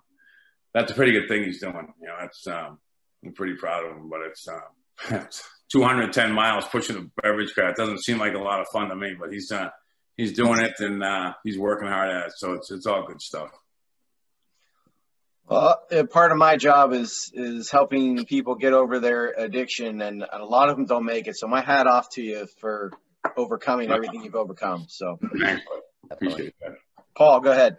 [0.73, 1.93] that's a pretty good thing he's doing.
[2.01, 2.79] You know, that's um,
[3.23, 4.09] I'm pretty proud of him.
[4.09, 5.27] But it's um,
[5.71, 7.71] 210 miles pushing a beverage cart.
[7.71, 9.69] It doesn't seem like a lot of fun to me, but he's uh,
[10.17, 12.33] he's doing it and uh, he's working hard at it.
[12.35, 13.49] So it's it's all good stuff.
[15.47, 20.23] Well, uh, part of my job is is helping people get over their addiction, and
[20.31, 21.35] a lot of them don't make it.
[21.35, 22.91] So my hat off to you for
[23.35, 24.85] overcoming everything you've overcome.
[24.87, 25.19] So
[26.09, 26.75] appreciate that.
[27.15, 27.77] Paul, go ahead.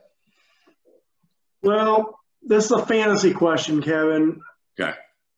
[1.62, 4.40] Well, this is a fantasy question, Kevin.
[4.78, 4.92] Okay.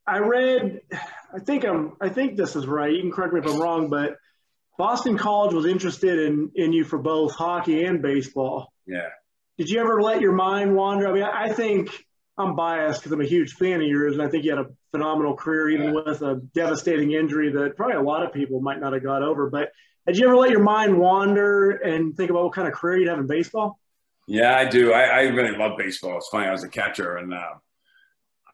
[0.07, 0.81] I read.
[1.35, 1.97] I think I'm.
[2.01, 2.93] I think this is right.
[2.93, 4.17] You can correct me if I'm wrong, but
[4.79, 8.73] Boston College was interested in in you for both hockey and baseball.
[8.87, 9.09] Yeah.
[9.59, 11.09] Did you ever let your mind wander?
[11.09, 11.91] I mean, I think
[12.37, 14.71] I'm biased because I'm a huge fan of yours, and I think you had a
[14.91, 16.03] phenomenal career, even yeah.
[16.05, 19.49] with a devastating injury that probably a lot of people might not have got over.
[19.51, 19.71] But
[20.07, 23.09] did you ever let your mind wander and think about what kind of career you'd
[23.09, 23.79] have in baseball?
[24.27, 24.93] Yeah, I do.
[24.93, 26.17] I, I really love baseball.
[26.17, 26.47] It's funny.
[26.47, 27.55] I was a catcher, and uh,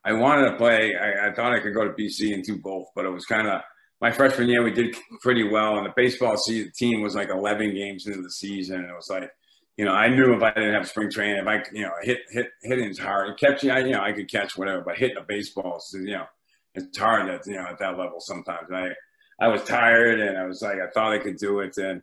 [0.05, 0.94] I wanted to play.
[0.96, 3.46] I, I, thought I could go to BC and do both, but it was kind
[3.46, 3.61] of
[4.01, 4.62] my freshman year.
[4.62, 8.80] We did pretty well, and the baseball team was like 11 games into the season,
[8.80, 9.30] and it was like
[9.80, 12.18] you know, I knew if I didn't have spring training, if I, you know, hit
[12.28, 13.38] hit hitting's hard.
[13.38, 16.26] Catching, I, you know, I could catch whatever, but hitting a baseball, you know,
[16.74, 18.68] it's hard at you know at that level sometimes.
[18.68, 18.90] And I
[19.40, 22.03] I was tired, and I was like, I thought I could do it, and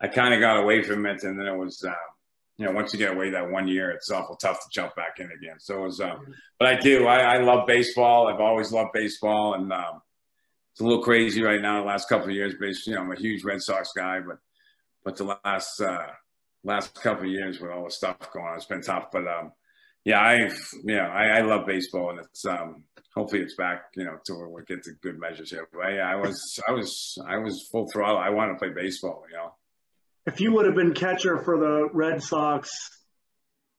[0.00, 1.84] I kind of got away from it, and then it was.
[1.84, 1.94] Uh,
[2.62, 5.18] you know, once you get away that one year, it's awful tough to jump back
[5.18, 5.58] in again.
[5.58, 7.08] So it was, um, but I do.
[7.08, 8.28] I, I love baseball.
[8.28, 10.00] I've always loved baseball, and um,
[10.70, 11.80] it's a little crazy right now.
[11.80, 14.38] The last couple of years, based, you know, I'm a huge Red Sox guy, but
[15.02, 16.06] but the last uh,
[16.62, 18.56] last couple of years with all the stuff going on.
[18.56, 19.50] It's been tough, but um,
[20.04, 20.48] yeah, I
[20.84, 24.48] yeah, I, I, love baseball, and it's um, hopefully it's back, you know, to where
[24.48, 25.66] we get to good measures here.
[25.72, 28.18] But yeah, I was I was I was full throttle.
[28.18, 29.52] I want to play baseball, you know.
[30.26, 32.70] If you would have been catcher for the Red Sox,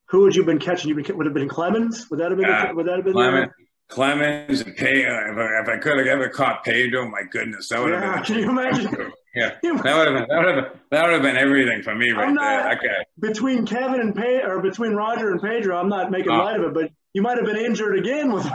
[0.10, 0.90] who would you have been catching?
[0.90, 2.08] You would have been Clemens.
[2.10, 2.50] Would that have been?
[2.50, 3.14] Yeah, uh, would that have been?
[3.14, 3.52] Clemens,
[3.88, 5.04] Clemens and Pay.
[5.04, 8.26] If I, if I could have ever caught Pedro, my goodness, that would yeah, have
[8.28, 8.36] been.
[8.36, 9.12] Can you imagine?
[9.36, 11.96] Yeah, that would have been that would have been, that would have been everything for
[11.96, 12.72] me right not, there.
[12.74, 13.06] Okay.
[13.20, 16.38] Between Kevin and Pay or between Roger and Pedro, I'm not making oh.
[16.38, 18.46] light of it, but you might have been injured again with.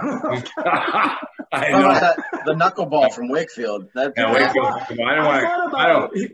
[1.51, 3.89] I know that, the knuckleball from Wakefield.
[3.95, 4.67] That, yeah, Wakefield.
[4.67, 5.75] I don't I want.
[5.75, 6.17] I don't.
[6.17, 6.29] He,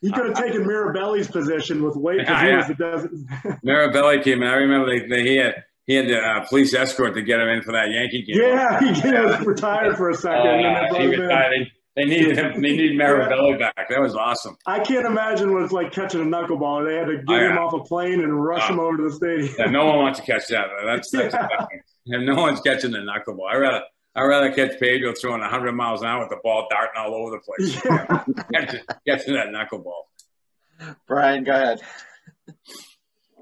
[0.00, 4.42] he could have taken Mirabelli's position with Wake because yeah, he was the Mirabelli came
[4.42, 4.48] in.
[4.48, 7.48] I remember they, they, he had he had the uh, police escort to get him
[7.48, 8.36] in for that Yankee game.
[8.36, 10.64] Yeah, he was retired for a second.
[10.64, 11.70] Uh, he retired.
[11.96, 12.62] They needed him.
[12.62, 13.88] They needed Mirabelli back.
[13.88, 14.56] That was awesome.
[14.64, 16.86] I can't imagine what it's like catching a knuckleball.
[16.86, 17.50] They had to get oh, yeah.
[17.50, 19.54] him off a plane and rush uh, him over to the stadium.
[19.58, 20.68] Yeah, no one wants to catch that.
[20.84, 21.34] That's, that's
[22.04, 22.18] yeah.
[22.18, 23.50] no one's catching the knuckleball.
[23.50, 23.82] I rather
[24.14, 27.30] I rather catch Pedro throwing 100 miles an hour with the ball darting all over
[27.30, 27.80] the place.
[27.84, 28.66] Yeah.
[28.66, 30.96] catching, catching that knuckleball.
[31.06, 31.80] Brian, go ahead.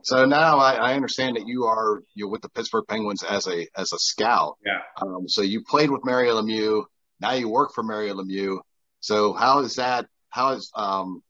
[0.03, 3.67] So now I, I, understand that you are you're with the Pittsburgh Penguins as a
[3.77, 4.57] as a scout.
[4.65, 4.81] Yeah.
[5.01, 6.85] Um, so you played with Mario Lemieux.
[7.21, 8.59] Now you work for Mario Lemieux.
[9.01, 10.07] So how is that?
[10.31, 11.23] How is um,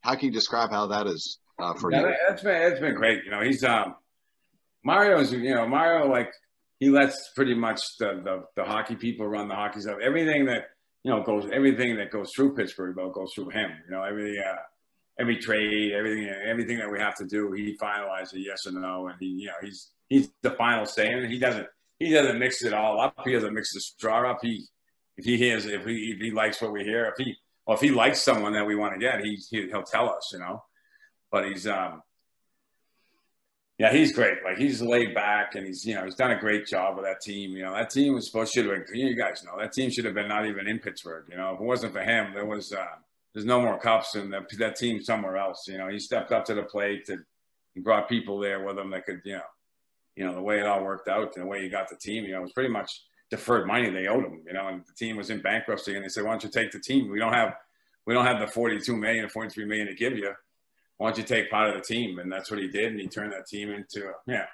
[0.00, 2.14] how can you describe how that is uh, for yeah, you?
[2.28, 3.24] That's been it's been great.
[3.24, 3.94] You know, he's um
[4.84, 6.32] Mario's you know Mario like
[6.80, 9.98] he lets pretty much the the, the hockey people run the hockey stuff.
[10.02, 10.64] Everything that
[11.02, 13.70] you know goes everything that goes through Pittsburgh though goes through him.
[13.86, 14.56] You know, every uh,
[15.18, 19.16] every trade, everything everything that we have to do, he finalizes yes or no, and
[19.20, 21.66] he you know he's he's the final say, and he doesn't
[21.98, 23.16] he doesn't mix it all up.
[23.24, 24.38] He doesn't mix the straw up.
[24.42, 24.66] He
[25.16, 27.80] if he hears if he if he likes what we hear, if he well if
[27.80, 30.62] he likes someone that we want to get, he, he will tell us, you know.
[31.30, 32.02] But he's um
[33.78, 34.38] yeah, he's great.
[34.44, 37.20] Like he's laid back and he's you know he's done a great job with that
[37.20, 37.52] team.
[37.52, 38.96] You know that team was supposed to have been.
[38.96, 41.26] You guys know that team should have been not even in Pittsburgh.
[41.30, 42.86] You know if it wasn't for him, there was uh,
[43.32, 45.66] there's no more cups and that, that team somewhere else.
[45.66, 47.24] You know he stepped up to the plate and
[47.84, 49.42] brought people there with him that could you know
[50.16, 52.24] you know the way it all worked out and the way he got the team.
[52.24, 54.92] You know it was pretty much deferred money they owed him, you know, and the
[54.92, 57.10] team was in bankruptcy and they said, why don't you take the team?
[57.10, 57.54] We don't have,
[58.06, 60.32] we don't have the 42 million or 43 million to give you.
[60.96, 62.18] Why don't you take part of the team?
[62.18, 62.92] And that's what he did.
[62.92, 64.46] And he turned that team into, yeah,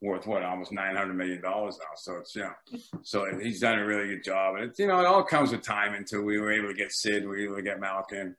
[0.00, 1.70] worth what, almost $900 million now.
[1.96, 4.56] So it's, you know, so he's done a really good job.
[4.56, 6.92] And it's, you know, it all comes with time until we were able to get
[6.92, 8.36] Sid, we were able to get Malkin.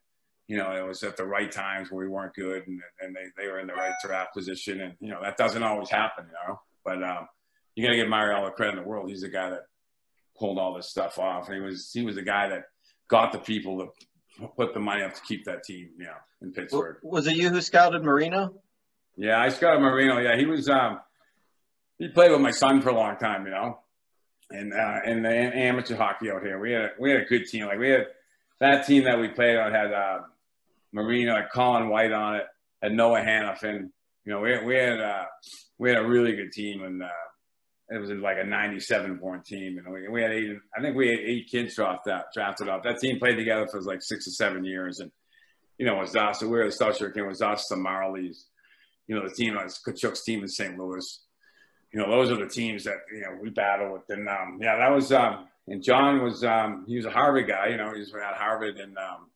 [0.47, 3.25] You know, it was at the right times where we weren't good and, and they,
[3.37, 4.81] they were in the right draft position.
[4.81, 7.27] And, you know, that doesn't always happen, you know, but, um,
[7.75, 9.09] you got to give Mario all the credit in the world.
[9.09, 9.61] He's the guy that
[10.37, 11.47] pulled all this stuff off.
[11.47, 12.63] He was he was the guy that
[13.07, 13.87] got the people to
[14.47, 16.97] put the money up to keep that team, you know, in Pittsburgh.
[17.03, 18.53] Was it you who scouted Marino?
[19.15, 20.19] Yeah, I scouted Marino.
[20.19, 20.69] Yeah, he was.
[20.69, 20.99] Um,
[21.97, 23.79] he played with my son for a long time, you know,
[24.49, 26.59] and uh, and the amateur hockey out here.
[26.59, 27.65] We had a, we had a good team.
[27.65, 28.07] Like we had
[28.59, 30.19] that team that we played on had uh,
[30.91, 32.45] Marino, had Colin White on it,
[32.81, 33.89] had Noah Hanifin.
[34.25, 35.25] You know, we we had uh,
[35.77, 37.09] we had a really good team, and uh,
[37.91, 39.77] it was like a 97 point team.
[39.77, 42.83] And we, we had eight, I think we had eight kids drafted out, drafted off.
[42.83, 45.01] That team played together for like six or seven years.
[45.01, 45.11] And,
[45.77, 48.45] you know, was us, we were the Star Trek, it was us, the Marlies,
[49.07, 50.77] you know, the team, was Tkachuk's team in St.
[50.77, 51.21] Louis.
[51.91, 54.03] You know, those are the teams that, you know, we battled with.
[54.07, 57.67] And, um, yeah, that was, um, and John was, um, he was a Harvard guy,
[57.67, 59.27] you know, he was at Harvard and, um,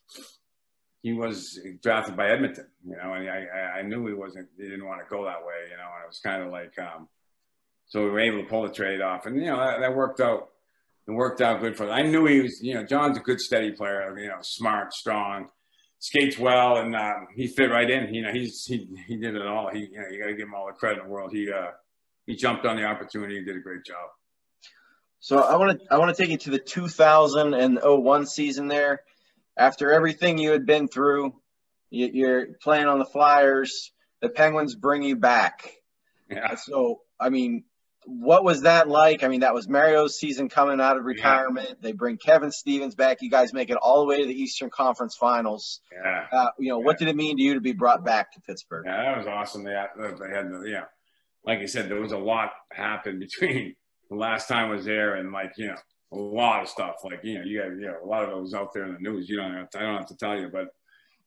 [1.02, 4.86] he was drafted by Edmonton, you know, and I, I knew he wasn't, he didn't
[4.86, 7.10] want to go that way, you know, and it was kind of like, um,
[7.88, 10.20] so we were able to pull the trade off, and you know that, that worked
[10.20, 10.50] out.
[11.08, 11.86] It worked out good for.
[11.86, 11.92] Him.
[11.92, 12.62] I knew he was.
[12.62, 14.18] You know, John's a good, steady player.
[14.18, 15.50] You know, smart, strong,
[16.00, 18.14] skates well, and um, he fit right in.
[18.14, 19.70] You know, he's he he did it all.
[19.72, 21.32] He you know you got to give him all the credit in the world.
[21.32, 21.72] He uh
[22.26, 24.10] he jumped on the opportunity and did a great job.
[25.20, 29.02] So I want to I want to take you to the 2001 season there.
[29.58, 31.34] After everything you had been through,
[31.90, 33.92] you're playing on the Flyers.
[34.22, 35.72] The Penguins bring you back.
[36.30, 36.56] Yeah.
[36.56, 37.64] So I mean,
[38.06, 39.24] what was that like?
[39.24, 41.68] I mean, that was Mario's season coming out of retirement.
[41.70, 41.76] Yeah.
[41.82, 43.18] They bring Kevin Stevens back.
[43.22, 45.82] You guys make it all the way to the Eastern Conference Finals.
[45.92, 46.28] Yeah.
[46.32, 46.86] Uh, you know, yeah.
[46.86, 48.86] what did it mean to you to be brought back to Pittsburgh?
[48.86, 49.64] Yeah, that was awesome.
[49.64, 50.86] They had, they had, yeah,
[51.46, 53.76] like I said, there was a lot happened between
[54.10, 55.76] the last time I was there and like you know
[56.12, 56.96] a lot of stuff.
[57.04, 58.94] Like you know, you got you know a lot of it was out there in
[58.94, 59.28] the news.
[59.30, 60.68] You don't have to, I don't have to tell you, but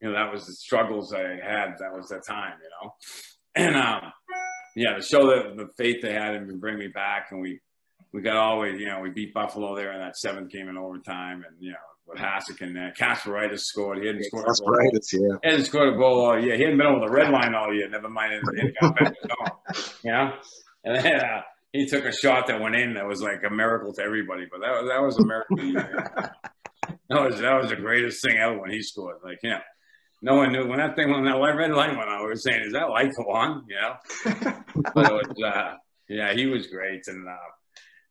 [0.00, 1.78] you know that was the struggles I had.
[1.78, 2.94] That was the time, you know,
[3.54, 4.12] and um
[4.78, 7.28] yeah, to show the, the faith they had and bring me back.
[7.30, 7.60] And we,
[8.12, 11.44] we got always, you know, we beat Buffalo there in that seventh game in overtime.
[11.46, 13.98] And, you know, with Hasek and uh, Kasparaitis scored.
[13.98, 15.36] He hadn't scored Kasparaitis, yeah.
[15.42, 16.56] He hadn't scored a goal all year.
[16.56, 17.88] He hadn't been over the red line all year.
[17.88, 20.32] Never mind, it got back to You know?
[20.84, 21.40] And then uh,
[21.72, 24.46] he took a shot that went in that was like a miracle to everybody.
[24.50, 25.56] But that was, that was a miracle.
[27.10, 29.16] that was, that was the greatest thing ever when he scored.
[29.24, 29.60] Like, yeah
[30.20, 32.20] no one knew when that thing when that red light went on.
[32.20, 34.54] We were saying, "Is that light go on?" You know.
[34.94, 35.74] but it was, uh,
[36.08, 37.36] yeah, he was great, and uh,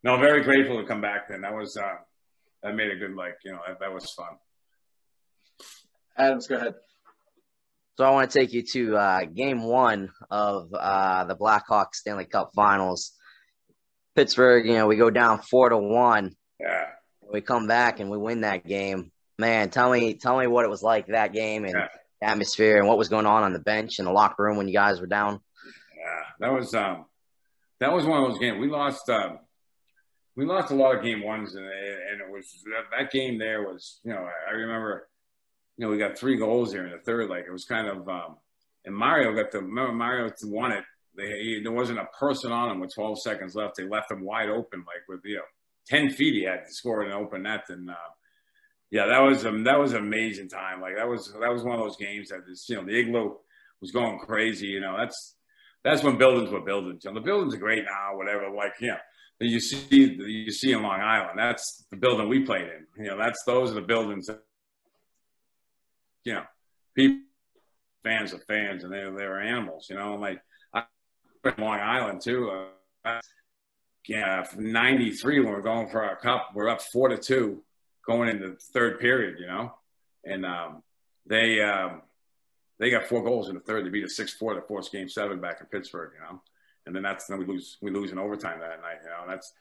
[0.03, 1.29] no, very grateful to come back.
[1.29, 1.95] Then that was uh,
[2.63, 4.37] that made a good like you know that, that was fun.
[6.17, 6.75] Adams, go ahead.
[7.97, 12.25] So I want to take you to uh, Game One of uh, the Blackhawks Stanley
[12.25, 13.13] Cup Finals.
[14.15, 16.35] Pittsburgh, you know, we go down four to one.
[16.59, 16.85] Yeah.
[17.31, 20.69] We come back and we win that game man, tell me, tell me what it
[20.69, 21.87] was like that game and yeah.
[22.21, 24.73] atmosphere and what was going on on the bench and the locker room when you
[24.73, 25.39] guys were down.
[25.95, 27.05] Yeah, that was um,
[27.79, 28.59] that was one of those games.
[28.59, 29.39] We lost, um,
[30.35, 33.61] we lost a lot of game ones, and, and it was that, that game there
[33.61, 35.07] was, you know, I, I, remember,
[35.77, 37.29] you know, we got three goals here in the third.
[37.29, 38.37] Like it was kind of, um,
[38.85, 40.83] and Mario got the remember Mario won it.
[41.15, 43.75] They, he, there wasn't a person on him with 12 seconds left.
[43.75, 45.41] They left him wide open, like with you know,
[45.87, 46.35] 10 feet.
[46.35, 47.95] He had to score an open net, and uh,
[48.89, 50.81] yeah, that was um, that was an amazing time.
[50.81, 53.35] Like that was that was one of those games that is, you know, the igloo
[53.81, 54.67] was going crazy.
[54.67, 55.35] You know, that's
[55.83, 57.03] that's when buildings were buildings.
[57.03, 58.49] You know, the buildings are great now, whatever.
[58.49, 58.97] Like, you know,
[59.39, 61.37] you see you see in Long Island.
[61.37, 63.03] That's the building we played in.
[63.03, 64.41] You know, that's those are the buildings that
[66.23, 66.43] you know,
[66.95, 67.21] people
[68.03, 70.41] fans of fans and they they were animals, you know, like
[70.73, 70.83] I
[71.57, 72.51] Long Island too.
[73.03, 73.19] Uh,
[74.07, 77.63] yeah, ninety three when we're going for our cup, we're up four to two
[78.07, 79.73] going into the third period, you know,
[80.23, 80.81] and um,
[81.27, 82.01] they um,
[82.79, 83.85] they got four goals in the third.
[83.85, 86.41] They beat a six four to force game seven back in Pittsburgh, you know,
[86.85, 89.25] and then that's then we lose we lose in overtime that night, you know.
[89.27, 89.53] That's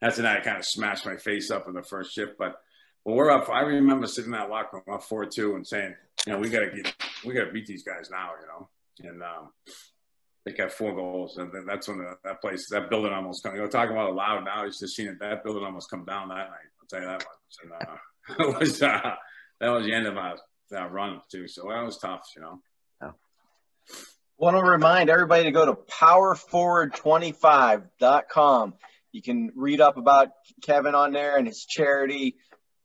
[0.00, 2.60] that's the night I kind of smashed my face up in the first shift, but.
[3.04, 3.48] Well, we're up.
[3.48, 6.48] I remember sitting in that locker room up four two and saying, you know, we
[6.48, 8.68] gotta get, we gotta beat these guys now, you know.
[9.10, 9.50] And um,
[10.44, 13.56] they got four goals, and that's when the, that place, that building almost come.
[13.56, 14.64] You know, talking about it loud now.
[14.66, 15.18] It's just seen it.
[15.18, 16.70] That building almost come down that night.
[16.80, 17.41] I'll tell you that much.
[17.62, 17.96] And uh,
[18.48, 19.14] it was uh,
[19.60, 20.36] that was the end of our,
[20.76, 21.46] our run too.
[21.48, 22.60] So that was tough, you know.
[23.00, 23.10] Yeah.
[24.38, 28.74] Want to remind everybody to go to powerforward25.com.
[29.12, 30.28] You can read up about
[30.62, 32.36] Kevin on there and his charity.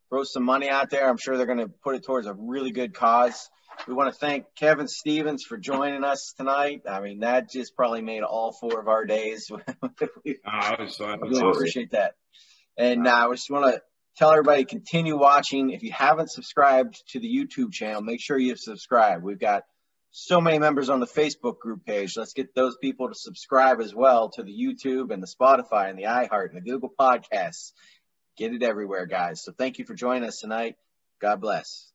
[0.10, 1.10] Throw some money out there.
[1.10, 3.50] I'm sure they're going to put it towards a really good cause.
[3.88, 6.82] We want to thank Kevin Stevens for joining us tonight.
[6.90, 9.52] I mean, that just probably made all four of our days.
[9.52, 12.16] we, oh, was, really appreciate that.
[12.78, 13.82] And uh, I just want to
[14.18, 15.70] tell everybody continue watching.
[15.70, 19.24] If you haven't subscribed to the YouTube channel, make sure you subscribe.
[19.24, 19.64] We've got
[20.12, 22.18] so many members on the Facebook group page.
[22.18, 26.00] Let's get those people to subscribe as well to the YouTube and the Spotify and
[26.00, 27.74] the iHeart and the Google Podcasts.
[28.38, 29.44] Get it everywhere, guys.
[29.44, 30.76] So thank you for joining us tonight.
[31.22, 31.92] God bless.